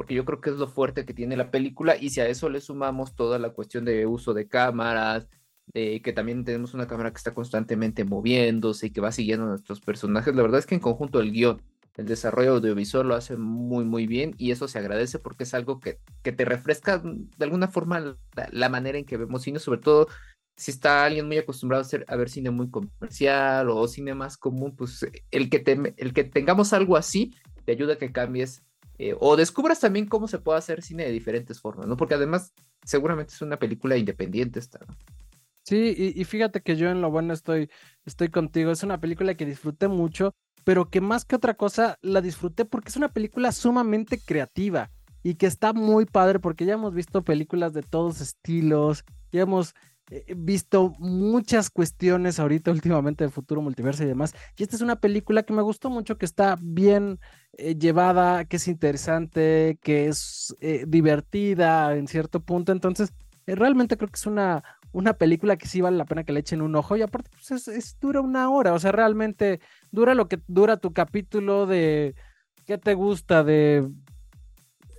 porque 0.00 0.14
yo 0.14 0.24
creo 0.24 0.40
que 0.40 0.48
es 0.48 0.56
lo 0.56 0.66
fuerte 0.66 1.04
que 1.04 1.12
tiene 1.12 1.36
la 1.36 1.50
película 1.50 1.94
y 1.94 2.08
si 2.08 2.22
a 2.22 2.26
eso 2.26 2.48
le 2.48 2.62
sumamos 2.62 3.14
toda 3.14 3.38
la 3.38 3.50
cuestión 3.50 3.84
de 3.84 4.06
uso 4.06 4.32
de 4.32 4.48
cámaras, 4.48 5.28
de 5.74 6.00
que 6.00 6.14
también 6.14 6.42
tenemos 6.42 6.72
una 6.72 6.86
cámara 6.86 7.10
que 7.10 7.18
está 7.18 7.34
constantemente 7.34 8.06
moviéndose 8.06 8.86
y 8.86 8.92
que 8.92 9.02
va 9.02 9.12
siguiendo 9.12 9.44
a 9.44 9.48
nuestros 9.50 9.82
personajes, 9.82 10.34
la 10.34 10.40
verdad 10.40 10.58
es 10.58 10.64
que 10.64 10.74
en 10.74 10.80
conjunto 10.80 11.20
el 11.20 11.32
guion 11.32 11.60
el 11.98 12.06
desarrollo 12.06 12.52
audiovisual 12.52 13.08
lo 13.08 13.14
hace 13.14 13.36
muy, 13.36 13.84
muy 13.84 14.06
bien 14.06 14.34
y 14.38 14.52
eso 14.52 14.68
se 14.68 14.78
agradece 14.78 15.18
porque 15.18 15.44
es 15.44 15.52
algo 15.52 15.80
que, 15.80 15.98
que 16.22 16.32
te 16.32 16.46
refresca 16.46 17.02
de 17.04 17.44
alguna 17.44 17.68
forma 17.68 18.16
la, 18.52 18.68
manera 18.70 18.96
en 18.96 19.04
que 19.04 19.18
vemos 19.18 19.42
cine, 19.42 19.58
sobre 19.58 19.80
todo 19.80 20.08
si 20.56 20.70
está 20.70 21.04
alguien 21.04 21.26
muy 21.26 21.36
acostumbrado 21.36 21.84
a, 21.84 22.14
a 22.14 22.16
ver 22.16 22.30
cine 22.30 22.50
muy 22.50 22.70
comercial 22.70 23.68
o 23.68 23.86
cine 23.86 24.14
más 24.14 24.38
común, 24.38 24.74
pues 24.74 25.06
el 25.30 25.50
que, 25.50 25.58
te, 25.58 25.94
el 25.98 26.14
que 26.14 26.24
tengamos 26.24 26.72
algo 26.72 26.96
así 26.96 27.34
te 27.66 27.72
ayuda 27.72 27.92
a 27.92 27.98
que 27.98 28.12
cambies 28.12 28.62
eh, 29.00 29.16
o 29.18 29.36
descubras 29.36 29.80
también 29.80 30.06
cómo 30.06 30.28
se 30.28 30.38
puede 30.38 30.58
hacer 30.58 30.82
cine 30.82 31.04
de 31.04 31.12
diferentes 31.12 31.60
formas, 31.60 31.86
¿no? 31.86 31.96
Porque 31.96 32.14
además 32.14 32.52
seguramente 32.84 33.34
es 33.34 33.42
una 33.42 33.58
película 33.58 33.96
independiente 33.96 34.58
esta, 34.58 34.80
¿no? 34.86 34.96
Sí, 35.62 35.94
y, 36.16 36.24
fíjate 36.24 36.62
que 36.62 36.74
yo 36.74 36.90
en 36.90 37.00
lo 37.00 37.10
bueno 37.10 37.32
estoy, 37.32 37.70
estoy 38.04 38.28
contigo. 38.28 38.72
Es 38.72 38.82
una 38.82 38.98
película 38.98 39.34
que 39.34 39.46
disfruté 39.46 39.86
mucho 39.86 40.34
pero 40.64 40.90
que 40.90 41.00
más 41.00 41.24
que 41.24 41.36
otra 41.36 41.54
cosa 41.54 41.98
la 42.02 42.20
disfruté 42.20 42.64
porque 42.64 42.88
es 42.88 42.96
una 42.96 43.08
película 43.08 43.52
sumamente 43.52 44.18
creativa 44.18 44.90
y 45.22 45.34
que 45.34 45.46
está 45.46 45.72
muy 45.72 46.06
padre 46.06 46.38
porque 46.38 46.64
ya 46.64 46.74
hemos 46.74 46.94
visto 46.94 47.22
películas 47.22 47.72
de 47.72 47.82
todos 47.82 48.20
estilos, 48.20 49.04
ya 49.32 49.42
hemos 49.42 49.74
eh, 50.10 50.24
visto 50.36 50.94
muchas 50.98 51.70
cuestiones 51.70 52.38
ahorita 52.38 52.70
últimamente 52.70 53.24
de 53.24 53.30
futuro 53.30 53.60
multiverso 53.62 54.02
y 54.02 54.06
demás. 54.06 54.34
Y 54.56 54.62
esta 54.62 54.76
es 54.76 54.82
una 54.82 54.96
película 54.96 55.42
que 55.42 55.52
me 55.52 55.62
gustó 55.62 55.90
mucho, 55.90 56.18
que 56.18 56.24
está 56.24 56.56
bien 56.60 57.20
eh, 57.58 57.76
llevada, 57.76 58.44
que 58.44 58.56
es 58.56 58.68
interesante, 58.68 59.78
que 59.82 60.06
es 60.06 60.54
eh, 60.60 60.84
divertida 60.86 61.96
en 61.96 62.08
cierto 62.08 62.40
punto. 62.40 62.72
Entonces, 62.72 63.12
realmente 63.46 63.96
creo 63.96 64.08
que 64.08 64.16
es 64.16 64.26
una, 64.26 64.62
una 64.92 65.14
película 65.14 65.56
que 65.56 65.68
sí 65.68 65.80
vale 65.80 65.96
la 65.96 66.04
pena 66.04 66.24
que 66.24 66.32
le 66.32 66.40
echen 66.40 66.62
un 66.62 66.74
ojo 66.74 66.96
y 66.96 67.02
aparte 67.02 67.30
pues 67.30 67.68
es, 67.68 67.98
dura 68.00 68.20
una 68.20 68.50
hora, 68.50 68.72
o 68.72 68.78
sea, 68.78 68.92
realmente 68.92 69.60
dura 69.90 70.14
lo 70.14 70.28
que 70.28 70.40
dura 70.48 70.76
tu 70.76 70.92
capítulo 70.92 71.66
de 71.66 72.14
¿qué 72.66 72.78
te 72.78 72.94
gusta? 72.94 73.44
de 73.44 73.88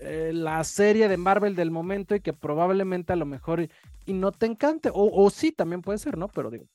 eh, 0.02 0.32
la 0.34 0.64
serie 0.64 1.08
de 1.08 1.18
Marvel 1.18 1.56
del 1.56 1.72
momento 1.72 2.16
y 2.16 2.22
que 2.22 2.34
probablemente 2.34 3.14
a 3.14 3.18
lo 3.18 3.26
mejor 3.26 3.62
y, 4.06 4.14
no 4.14 4.32
te 4.32 4.46
encante, 4.46 4.90
o, 4.94 5.30
sí, 5.30 5.52
también 5.52 5.82
puede 5.82 5.98
ser, 5.98 6.18
¿no? 6.18 6.28
Pero 6.28 6.50
digo, 6.50 6.66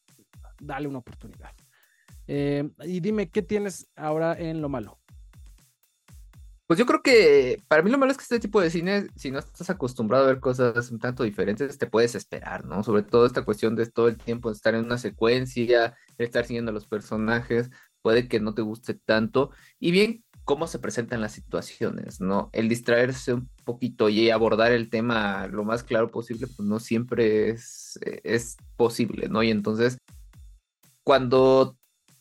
dale 0.60 0.88
una 0.88 0.98
oportunidad. 0.98 1.50
Eh, 2.28 2.70
y 2.84 3.00
dime, 3.00 3.28
¿qué 3.28 3.42
tienes 3.42 3.88
ahora 3.94 4.38
en 4.38 4.62
lo 4.62 4.68
malo? 4.68 4.98
Pues 6.66 6.78
yo 6.78 6.86
creo 6.86 7.00
que 7.00 7.62
para 7.68 7.82
mí 7.82 7.90
lo 7.90 7.98
malo 7.98 8.10
es 8.10 8.18
que 8.18 8.22
este 8.22 8.40
tipo 8.40 8.60
de 8.60 8.70
cine, 8.70 9.06
si 9.14 9.30
no 9.30 9.38
estás 9.38 9.70
acostumbrado 9.70 10.24
a 10.24 10.28
ver 10.28 10.40
cosas 10.40 10.90
un 10.90 10.98
tanto 10.98 11.22
diferentes, 11.22 11.78
te 11.78 11.86
puedes 11.86 12.16
esperar, 12.16 12.64
¿no? 12.64 12.82
Sobre 12.82 13.02
todo 13.02 13.24
esta 13.24 13.44
cuestión 13.44 13.76
de 13.76 13.86
todo 13.86 14.08
el 14.08 14.16
tiempo 14.16 14.50
estar 14.50 14.74
en 14.74 14.84
una 14.84 14.98
secuencia, 14.98 15.96
estar 16.18 16.44
siguiendo 16.44 16.72
a 16.72 16.74
los 16.74 16.88
personajes, 16.88 17.70
puede 18.02 18.26
que 18.26 18.40
no 18.40 18.54
te 18.54 18.62
guste 18.62 18.94
tanto. 18.94 19.50
Y 19.78 19.92
bien, 19.92 20.24
cómo 20.46 20.68
se 20.68 20.78
presentan 20.78 21.20
las 21.20 21.32
situaciones, 21.32 22.20
¿no? 22.20 22.50
El 22.52 22.68
distraerse 22.68 23.34
un 23.34 23.48
poquito 23.64 24.08
y 24.08 24.30
abordar 24.30 24.72
el 24.72 24.90
tema 24.90 25.48
lo 25.48 25.64
más 25.64 25.82
claro 25.84 26.10
posible, 26.10 26.46
pues 26.46 26.68
no 26.68 26.80
siempre 26.80 27.50
es, 27.50 27.98
es 28.22 28.56
posible, 28.76 29.28
¿no? 29.28 29.42
Y 29.42 29.50
entonces, 29.50 29.98
cuando 31.04 31.76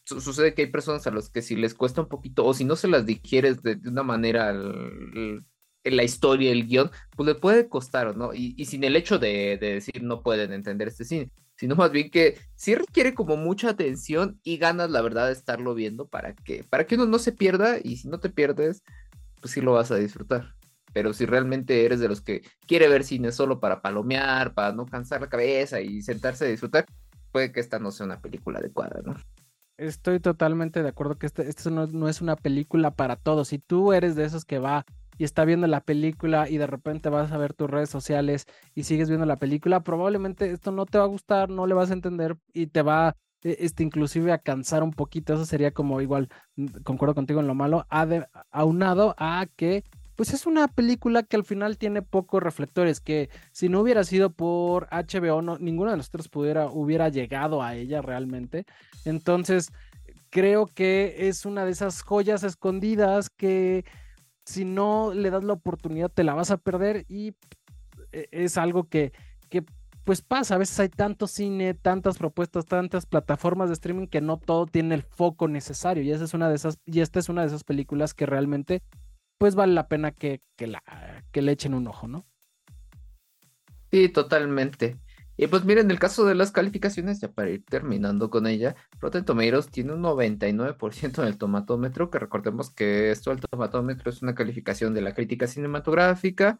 sucede 0.05 0.53
que 0.53 0.63
hay 0.63 0.71
personas 0.71 1.05
a 1.07 1.11
las 1.11 1.29
que 1.29 1.41
si 1.41 1.55
les 1.55 1.73
cuesta 1.73 2.01
un 2.01 2.07
poquito 2.07 2.45
o 2.45 2.53
si 2.53 2.63
no 2.63 2.75
se 2.75 2.87
las 2.87 3.05
digieres 3.05 3.61
de, 3.63 3.79
una 3.85 4.03
manera 4.03 4.51
en 4.51 5.97
la 5.97 6.03
historia, 6.03 6.51
el 6.51 6.67
guion, 6.67 6.91
pues 7.15 7.27
le 7.27 7.35
puede 7.35 7.69
costar, 7.69 8.17
¿no? 8.17 8.33
Y, 8.33 8.63
sin 8.65 8.83
el 8.83 8.95
hecho 8.95 9.19
de, 9.19 9.57
decir 9.59 10.03
no 10.03 10.21
pueden 10.23 10.51
entender 10.51 10.87
este 10.87 11.05
cine, 11.05 11.31
sino 11.55 11.75
más 11.75 11.91
bien 11.91 12.09
que 12.09 12.37
sí 12.55 12.75
requiere 12.75 13.13
como 13.13 13.37
mucha 13.37 13.69
atención 13.69 14.39
y 14.43 14.57
ganas, 14.57 14.89
la 14.89 15.01
verdad, 15.01 15.27
de 15.27 15.33
estarlo 15.33 15.73
viendo 15.75 16.07
para 16.07 16.35
que, 16.35 16.63
para 16.63 16.85
que 16.85 16.95
uno 16.95 17.05
no 17.05 17.19
se 17.19 17.31
pierda 17.31 17.77
y 17.81 17.97
si 17.97 18.07
no 18.07 18.19
te 18.19 18.29
pierdes, 18.29 18.83
pues 19.41 19.53
sí 19.53 19.61
lo 19.61 19.73
vas 19.73 19.91
a 19.91 19.97
disfrutar. 19.97 20.55
Pero 20.93 21.13
si 21.13 21.25
realmente 21.25 21.85
eres 21.85 21.99
de 21.99 22.07
los 22.07 22.21
que 22.21 22.41
quiere 22.67 22.87
ver 22.87 23.03
cine 23.03 23.31
solo 23.31 23.59
para 23.59 23.81
palomear, 23.81 24.53
para 24.53 24.71
no 24.71 24.85
cansar 24.85 25.21
la 25.21 25.29
cabeza 25.29 25.81
y 25.81 26.01
sentarse 26.01 26.45
a 26.45 26.49
disfrutar, 26.49 26.85
puede 27.31 27.51
que 27.51 27.59
esta 27.59 27.79
no 27.79 27.91
sea 27.91 28.05
una 28.05 28.21
película 28.21 28.59
adecuada, 28.59 29.01
¿no? 29.03 29.15
Estoy 29.77 30.21
totalmente 30.21 30.83
de 30.83 30.89
acuerdo 30.89 31.15
que 31.15 31.25
este, 31.25 31.49
esto 31.49 31.69
no, 31.69 32.07
es 32.07 32.21
una 32.21 32.37
película 32.37 32.91
para 32.91 33.17
todos. 33.17 33.49
Si 33.49 33.59
tú 33.59 33.91
eres 33.91 34.15
de 34.15 34.23
esos 34.23 34.45
que 34.45 34.57
va 34.59 34.85
y 35.17 35.25
está 35.25 35.43
viendo 35.43 35.67
la 35.67 35.81
película 35.81 36.49
y 36.49 36.57
de 36.57 36.67
repente 36.67 37.09
vas 37.09 37.31
a 37.31 37.37
ver 37.37 37.53
tus 37.53 37.69
redes 37.69 37.89
sociales 37.89 38.45
y 38.73 38.83
sigues 38.83 39.09
viendo 39.09 39.25
la 39.25 39.35
película, 39.35 39.81
probablemente 39.81 40.49
esto 40.51 40.71
no 40.71 40.85
te 40.85 40.97
va 40.97 41.03
a 41.03 41.07
gustar, 41.07 41.49
no 41.49 41.67
le 41.67 41.73
vas 41.73 41.89
a 41.89 41.93
entender 41.93 42.37
y 42.53 42.67
te 42.67 42.83
va 42.83 43.17
e, 43.43 43.57
este, 43.59 43.83
inclusive 43.83 44.31
a 44.31 44.37
cansar 44.37 44.81
un 44.81 44.91
poquito. 44.91 45.33
Eso 45.33 45.45
sería 45.45 45.71
como 45.71 45.99
igual, 45.99 46.29
mm, 46.55 46.67
concuerdo 46.83 47.15
contigo 47.15 47.41
en 47.41 47.47
lo 47.47 47.55
malo, 47.55 47.85
aunado 48.51 49.13
a 49.17 49.45
que 49.57 49.83
pues 50.15 50.33
es 50.33 50.45
una 50.45 50.67
película 50.67 51.23
que 51.23 51.35
al 51.35 51.43
final 51.43 51.77
tiene 51.77 52.01
pocos 52.01 52.41
reflectores, 52.41 52.99
que 53.01 53.29
si 53.51 53.69
no 53.69 53.81
hubiera 53.81 54.03
sido 54.03 54.29
por 54.29 54.87
HBO, 54.91 55.41
no, 55.41 55.57
ninguno 55.57 55.91
de 55.91 55.97
nosotros 55.97 56.29
pudiera, 56.29 56.67
hubiera 56.67 57.09
llegado 57.09 57.61
a 57.61 57.75
ella 57.75 58.01
realmente. 58.01 58.65
Entonces, 59.03 59.71
creo 60.29 60.67
que 60.67 61.27
es 61.27 61.45
una 61.45 61.65
de 61.65 61.71
esas 61.71 62.01
joyas 62.01 62.43
escondidas 62.43 63.29
que 63.29 63.85
si 64.45 64.65
no 64.65 65.13
le 65.13 65.29
das 65.29 65.43
la 65.43 65.53
oportunidad 65.53 66.11
te 66.11 66.23
la 66.23 66.33
vas 66.33 66.51
a 66.51 66.57
perder 66.57 67.05
y 67.07 67.35
e, 68.11 68.27
es 68.31 68.57
algo 68.57 68.87
que, 68.87 69.11
que 69.49 69.63
pues 70.05 70.21
pasa, 70.21 70.55
a 70.55 70.57
veces 70.59 70.79
hay 70.79 70.89
tanto 70.89 71.25
cine, 71.27 71.73
tantas 71.73 72.17
propuestas, 72.17 72.65
tantas 72.65 73.07
plataformas 73.07 73.69
de 73.69 73.73
streaming 73.73 74.07
que 74.07 74.21
no 74.21 74.37
todo 74.37 74.67
tiene 74.67 74.93
el 74.93 75.01
foco 75.01 75.47
necesario. 75.47 76.03
Y 76.03 76.11
esa 76.11 76.23
es 76.25 76.35
una 76.35 76.47
de 76.47 76.55
esas, 76.55 76.77
y 76.85 77.01
esta 77.01 77.19
es 77.19 77.27
una 77.27 77.41
de 77.41 77.47
esas 77.47 77.63
películas 77.63 78.13
que 78.13 78.27
realmente, 78.27 78.83
pues 79.37 79.55
vale 79.55 79.73
la 79.73 79.87
pena 79.87 80.11
que, 80.11 80.41
que, 80.55 81.41
le 81.41 81.51
echen 81.51 81.73
un 81.73 81.87
ojo, 81.87 82.07
¿no? 82.07 82.25
Sí, 83.91 84.09
totalmente. 84.09 84.99
Y 85.37 85.47
pues 85.47 85.65
miren, 85.65 85.85
en 85.85 85.91
el 85.91 85.99
caso 85.99 86.25
de 86.25 86.35
las 86.35 86.51
calificaciones, 86.51 87.19
ya 87.19 87.31
para 87.31 87.49
ir 87.49 87.65
terminando 87.65 88.29
con 88.29 88.47
ella, 88.47 88.75
Rotten 88.99 89.25
Tomatoes 89.25 89.69
tiene 89.69 89.93
un 89.93 90.01
99% 90.01 91.21
en 91.21 91.27
el 91.27 91.37
tomatómetro, 91.37 92.09
que 92.09 92.19
recordemos 92.19 92.73
que 92.73 93.11
esto 93.11 93.31
el 93.31 93.41
tomatómetro 93.41 94.09
es 94.09 94.21
una 94.21 94.33
calificación 94.33 94.93
de 94.93 95.01
la 95.01 95.13
crítica 95.13 95.47
cinematográfica 95.47 96.59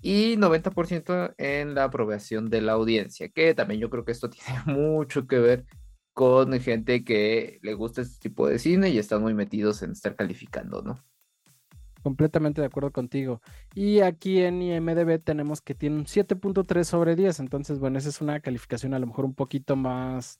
y 0.00 0.36
90% 0.36 1.34
en 1.38 1.74
la 1.74 1.84
aprobación 1.84 2.50
de 2.50 2.60
la 2.60 2.72
audiencia, 2.72 3.30
que 3.30 3.54
también 3.54 3.80
yo 3.80 3.90
creo 3.90 4.04
que 4.04 4.12
esto 4.12 4.30
tiene 4.30 4.60
mucho 4.66 5.26
que 5.26 5.38
ver 5.38 5.66
con 6.12 6.52
gente 6.60 7.04
que 7.04 7.58
le 7.62 7.74
gusta 7.74 8.02
este 8.02 8.28
tipo 8.28 8.46
de 8.46 8.60
cine 8.60 8.90
y 8.90 8.98
están 8.98 9.22
muy 9.22 9.34
metidos 9.34 9.82
en 9.82 9.90
estar 9.92 10.14
calificando, 10.14 10.82
¿no? 10.82 11.04
Completamente 12.04 12.60
de 12.60 12.66
acuerdo 12.66 12.92
contigo. 12.92 13.40
Y 13.74 14.00
aquí 14.00 14.42
en 14.42 14.60
IMDB 14.60 15.22
tenemos 15.24 15.62
que 15.62 15.74
tiene 15.74 15.96
un 15.96 16.04
7.3 16.04 16.84
sobre 16.84 17.16
10. 17.16 17.40
Entonces, 17.40 17.78
bueno, 17.78 17.98
esa 17.98 18.10
es 18.10 18.20
una 18.20 18.40
calificación 18.40 18.92
a 18.92 18.98
lo 18.98 19.06
mejor 19.06 19.24
un 19.24 19.34
poquito 19.34 19.74
más, 19.74 20.38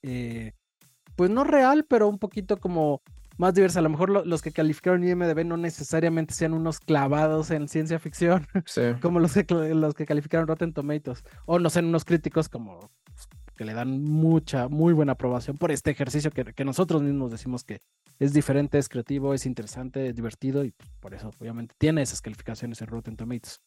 eh, 0.00 0.52
pues 1.16 1.28
no 1.28 1.44
real, 1.44 1.84
pero 1.86 2.08
un 2.08 2.18
poquito 2.18 2.56
como 2.56 3.02
más 3.36 3.52
diversa. 3.52 3.80
A 3.80 3.82
lo 3.82 3.90
mejor 3.90 4.26
los 4.26 4.40
que 4.40 4.52
calificaron 4.52 5.04
IMDB 5.04 5.44
no 5.44 5.58
necesariamente 5.58 6.32
sean 6.32 6.54
unos 6.54 6.80
clavados 6.80 7.50
en 7.50 7.68
ciencia 7.68 7.98
ficción, 7.98 8.46
como 9.02 9.20
los 9.20 9.34
que, 9.34 9.44
los 9.74 9.94
que 9.94 10.06
calificaron 10.06 10.48
Rotten 10.48 10.72
Tomatoes. 10.72 11.24
O 11.44 11.58
no 11.58 11.68
sean 11.68 11.84
unos 11.84 12.06
críticos 12.06 12.48
como 12.48 12.90
que 13.54 13.64
le 13.64 13.74
dan 13.74 14.02
mucha, 14.02 14.68
muy 14.68 14.92
buena 14.92 15.12
aprobación 15.12 15.56
por 15.56 15.70
este 15.70 15.90
ejercicio 15.90 16.30
que 16.30 16.64
nosotros 16.64 17.02
mismos 17.02 17.30
decimos 17.30 17.64
que 17.64 17.80
es 18.18 18.32
diferente, 18.32 18.78
es 18.78 18.88
creativo, 18.88 19.34
es 19.34 19.46
interesante, 19.46 20.08
es 20.08 20.14
divertido 20.14 20.64
y 20.64 20.70
pues, 20.70 20.88
por 21.00 21.14
eso 21.14 21.30
obviamente 21.38 21.74
tiene 21.78 22.02
esas 22.02 22.20
calificaciones 22.20 22.80
en 22.80 22.86
Rotten 22.86 23.16
Tomatoes. 23.16 23.60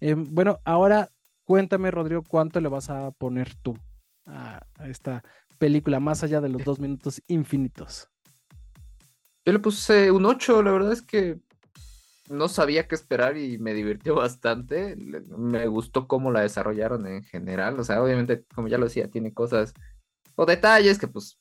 Em, 0.00 0.26
bueno, 0.32 0.60
ahora 0.64 1.10
cuéntame, 1.44 1.90
Rodrigo, 1.90 2.22
¿cuánto 2.22 2.60
le 2.60 2.68
vas 2.68 2.90
a 2.90 3.10
poner 3.12 3.54
tú 3.56 3.76
a, 4.26 4.64
esta 4.84 5.22
película 5.58 6.00
más 6.00 6.22
allá 6.22 6.40
de 6.40 6.48
los 6.48 6.64
dos 6.64 6.78
minutos 6.78 7.22
infinitos? 7.26 8.08
Yo 9.44 9.52
le 9.52 9.58
puse 9.58 10.10
un 10.10 10.24
8, 10.24 10.62
la 10.62 10.70
verdad 10.70 10.92
es 10.92 11.02
que 11.02 11.40
no 12.32 12.48
sabía 12.48 12.88
qué 12.88 12.94
esperar 12.94 13.36
y 13.36 13.58
me 13.58 13.74
divirtió 13.74 14.14
bastante. 14.14 14.96
Me 14.96 15.66
gustó 15.66 16.08
cómo 16.08 16.32
la 16.32 16.40
desarrollaron 16.40 17.06
en 17.06 17.22
general. 17.22 17.78
O 17.78 17.84
sea, 17.84 18.02
obviamente, 18.02 18.44
como 18.54 18.68
ya 18.68 18.78
lo 18.78 18.86
decía, 18.86 19.10
tiene 19.10 19.32
cosas 19.32 19.74
o 20.34 20.46
detalles 20.46 20.98
que 20.98 21.08
pues 21.08 21.38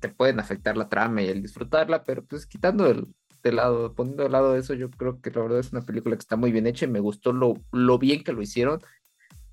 te 0.00 0.08
pueden 0.10 0.38
afectar 0.38 0.76
la 0.76 0.88
trama 0.88 1.22
y 1.22 1.28
el 1.28 1.42
disfrutarla, 1.42 2.04
pero 2.04 2.22
pues 2.24 2.46
quitando 2.46 2.86
el 2.86 3.06
de 3.42 3.52
lado, 3.52 3.94
poniendo 3.94 4.22
de 4.22 4.28
lado 4.28 4.54
eso, 4.54 4.74
yo 4.74 4.90
creo 4.90 5.20
que 5.20 5.30
la 5.30 5.40
verdad 5.40 5.58
es 5.58 5.72
una 5.72 5.80
película 5.80 6.14
que 6.14 6.20
está 6.20 6.36
muy 6.36 6.52
bien 6.52 6.66
hecha 6.66 6.84
y 6.84 6.90
me 6.90 7.00
gustó 7.00 7.32
lo, 7.32 7.54
lo 7.72 7.98
bien 7.98 8.22
que 8.22 8.32
lo 8.32 8.42
hicieron 8.42 8.80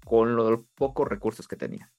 con 0.05 0.35
los 0.35 0.65
pocos 0.75 1.07
recursos 1.07 1.47
que 1.47 1.55
tenía. 1.55 1.91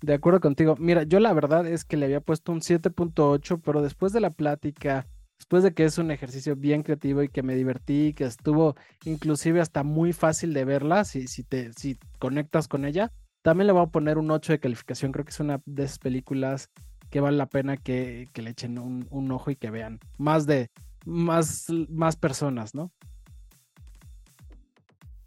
De 0.00 0.14
acuerdo 0.14 0.40
contigo. 0.40 0.76
Mira, 0.78 1.02
yo 1.02 1.18
la 1.18 1.32
verdad 1.32 1.66
es 1.66 1.84
que 1.84 1.96
le 1.96 2.06
había 2.06 2.20
puesto 2.20 2.52
un 2.52 2.60
7.8, 2.60 3.60
pero 3.64 3.82
después 3.82 4.12
de 4.12 4.20
la 4.20 4.30
plática, 4.30 5.06
después 5.38 5.62
de 5.62 5.72
que 5.72 5.84
es 5.84 5.98
un 5.98 6.10
ejercicio 6.10 6.56
bien 6.56 6.82
creativo 6.82 7.22
y 7.22 7.28
que 7.28 7.42
me 7.42 7.54
divertí, 7.54 8.12
que 8.14 8.24
estuvo 8.24 8.76
inclusive 9.04 9.60
hasta 9.60 9.82
muy 9.82 10.12
fácil 10.12 10.52
de 10.52 10.64
verla, 10.64 11.04
si, 11.04 11.26
si, 11.28 11.44
te, 11.44 11.72
si 11.72 11.98
conectas 12.18 12.68
con 12.68 12.84
ella, 12.84 13.12
también 13.42 13.68
le 13.68 13.72
voy 13.72 13.82
a 13.82 13.86
poner 13.86 14.18
un 14.18 14.30
8 14.30 14.52
de 14.52 14.60
calificación. 14.60 15.12
Creo 15.12 15.24
que 15.24 15.30
es 15.30 15.40
una 15.40 15.62
de 15.64 15.84
esas 15.84 15.98
películas 15.98 16.70
que 17.10 17.20
vale 17.20 17.36
la 17.36 17.46
pena 17.46 17.76
que, 17.76 18.28
le 18.34 18.50
echen 18.50 18.78
un, 18.78 19.32
ojo 19.32 19.50
y 19.50 19.56
que 19.56 19.70
vean 19.70 20.00
más 20.18 20.46
de 20.46 20.70
más, 21.06 21.66
más 21.88 22.16
personas, 22.16 22.74
¿no? 22.74 22.92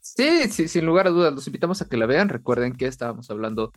Sí, 0.02 0.50
sí, 0.50 0.68
sin 0.68 0.86
lugar 0.86 1.08
a 1.08 1.12
dudas, 1.12 1.34
los 1.34 1.48
invitamos 1.48 1.82
a 1.82 1.86
que 1.86 1.98
la 1.98 2.06
vean. 2.06 2.30
Recuerden 2.30 2.74
que 2.74 2.86
estábamos 2.86 3.30
hablando 3.32 3.72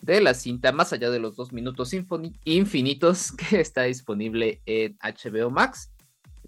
de 0.00 0.20
la 0.20 0.34
cinta 0.34 0.72
más 0.72 0.92
allá 0.92 1.10
de 1.10 1.18
los 1.18 1.36
dos 1.36 1.52
minutos 1.52 1.92
infinitos 2.44 3.32
que 3.50 3.60
está 3.60 3.82
disponible 3.82 4.60
en 4.66 4.96
HBO 4.98 5.50
Max. 5.50 5.92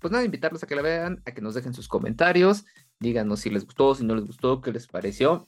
Pues 0.00 0.12
nada, 0.12 0.24
invitarlos 0.24 0.62
a 0.62 0.66
que 0.66 0.76
la 0.76 0.82
vean, 0.82 1.22
a 1.26 1.32
que 1.32 1.40
nos 1.40 1.54
dejen 1.54 1.74
sus 1.74 1.88
comentarios, 1.88 2.64
díganos 3.00 3.40
si 3.40 3.50
les 3.50 3.64
gustó, 3.64 3.94
si 3.94 4.04
no 4.04 4.14
les 4.14 4.26
gustó, 4.26 4.60
qué 4.60 4.70
les 4.70 4.86
pareció. 4.86 5.46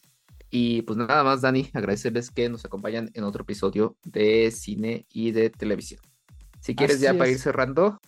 Y 0.50 0.82
pues 0.82 0.98
nada 0.98 1.22
más, 1.22 1.42
Dani, 1.42 1.70
agradecerles 1.72 2.30
que 2.30 2.48
nos 2.48 2.64
acompañan 2.64 3.10
en 3.14 3.22
otro 3.22 3.42
episodio 3.42 3.96
de 4.02 4.50
cine 4.50 5.06
y 5.12 5.30
de 5.30 5.50
televisión. 5.50 6.00
Si 6.60 6.74
quieres 6.74 7.00
ya 7.00 7.14
para 7.14 7.30
ir 7.30 7.38
cerrando. 7.38 8.00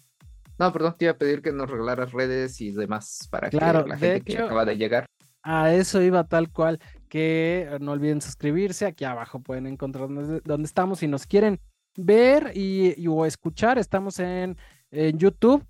No, 0.59 0.73
perdón, 0.73 0.97
te 0.99 1.07
iba 1.07 1.13
a 1.13 1.19
pedir 1.19 1.41
que 1.41 1.53
nos 1.53 1.71
regalaras 1.71 2.13
redes 2.13 2.61
y 2.61 2.73
demás 2.73 3.29
para 3.31 3.49
que 3.49 3.57
la 3.57 3.97
gente 3.97 4.21
que 4.21 4.39
acaba 4.39 4.65
de 4.65 4.77
llegar. 4.77 5.07
A 5.43 5.73
eso 5.73 6.01
iba 6.03 6.25
tal 6.25 6.51
cual, 6.53 6.79
que 7.13 7.69
no 7.83 7.93
olviden 7.93 8.23
suscribirse, 8.23 8.87
aquí 8.87 9.05
abajo 9.05 9.39
pueden 9.39 9.67
encontrar 9.67 10.09
donde, 10.09 10.65
estamos. 10.65 11.01
Si 11.01 11.09
nos 11.09 11.27
quieren 11.27 11.61
ver 11.95 12.53
y, 12.55 13.07
o 13.07 13.27
escuchar, 13.27 13.77
estamos 13.77 14.19
en, 14.19 14.57
en 14.91 15.19
YouTube 15.19 15.63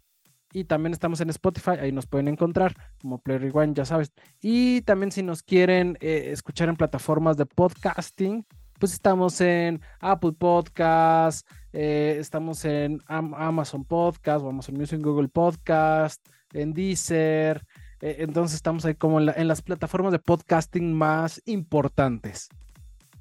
y 0.52 0.62
también 0.62 0.92
estamos 0.92 1.20
en 1.20 1.30
Spotify, 1.30 1.72
ahí 1.80 1.90
nos 1.90 2.06
pueden 2.06 2.28
encontrar 2.28 2.76
como 3.00 3.18
Play 3.18 3.38
Rewind, 3.38 3.74
ya 3.74 3.84
sabes. 3.84 4.12
Y 4.40 4.82
también 4.82 5.10
si 5.10 5.24
nos 5.24 5.42
quieren 5.42 5.98
eh, 6.00 6.28
escuchar 6.30 6.68
en 6.68 6.76
plataformas 6.76 7.36
de 7.36 7.46
podcasting, 7.46 8.46
pues 8.78 8.92
estamos 8.92 9.40
en 9.40 9.80
Apple 9.98 10.34
Podcast, 10.38 11.44
eh, 11.72 12.18
estamos 12.20 12.64
en 12.64 13.00
Amazon 13.08 13.84
Podcast, 13.84 14.44
o 14.44 14.48
Amazon 14.48 14.76
Music, 14.76 15.00
Google 15.02 15.26
Podcast, 15.26 16.24
en 16.52 16.72
Deezer. 16.72 17.64
Eh, 18.02 18.16
entonces 18.18 18.56
estamos 18.56 18.84
ahí 18.84 18.94
como 18.94 19.20
en 19.20 19.48
las 19.48 19.62
plataformas 19.62 20.12
de 20.12 20.18
podcasting 20.18 20.92
más 20.92 21.40
importantes. 21.46 22.50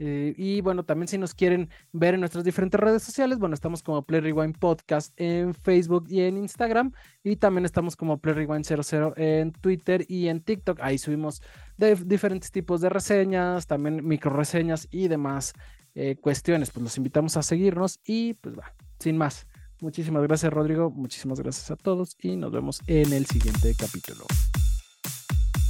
Eh, 0.04 0.34
y 0.36 0.62
bueno, 0.62 0.84
también 0.84 1.08
si 1.08 1.20
nos 1.20 1.36
quieren 1.36 1.70
ver 1.92 2.16
en 2.16 2.22
nuestras 2.22 2.44
diferentes 2.44 2.80
redes 2.80 3.04
sociales, 3.04 3.38
bueno, 3.38 3.54
estamos 3.54 3.84
como 3.84 4.02
Play 4.02 4.34
Podcast 4.60 5.14
en 5.16 5.54
Facebook 5.54 6.08
y 6.10 6.22
en 6.22 6.38
Instagram. 6.38 6.92
Y 7.24 7.36
también 7.36 7.66
estamos 7.66 7.96
como 7.96 8.18
Play 8.18 8.34
Rewind 8.34 8.66
00 8.66 9.14
en 9.16 9.52
Twitter 9.52 10.04
y 10.08 10.28
en 10.28 10.42
TikTok. 10.42 10.80
Ahí 10.82 10.98
subimos 10.98 11.44
de 11.78 11.94
diferentes 11.96 12.50
tipos 12.50 12.82
de 12.82 12.90
reseñas, 12.90 13.68
también 13.68 14.04
micro 14.04 14.32
reseñas 14.32 14.88
y 14.90 15.08
demás 15.08 15.54
eh, 15.94 16.16
cuestiones. 16.20 16.72
Pues 16.72 16.84
los 16.84 16.98
invitamos 16.98 17.38
a 17.38 17.44
seguirnos 17.44 18.00
y 18.04 18.34
pues 18.34 18.58
va, 18.58 18.74
sin 18.98 19.18
más. 19.18 19.46
Muchísimas 19.82 20.24
gracias, 20.24 20.52
Rodrigo. 20.52 20.90
Muchísimas 20.90 21.40
gracias 21.40 21.70
a 21.70 21.76
todos 21.76 22.16
y 22.20 22.38
nos 22.38 22.52
vemos 22.52 22.82
en 22.88 23.14
el 23.14 23.28
siguiente 23.28 23.76
capítulo. 23.78 24.26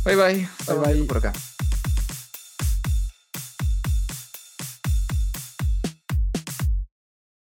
Bye 0.04 0.16
bye. 0.16 0.48
Bye 0.68 0.76
bye. 0.78 1.04
Por 1.08 1.18
acá. 1.18 1.34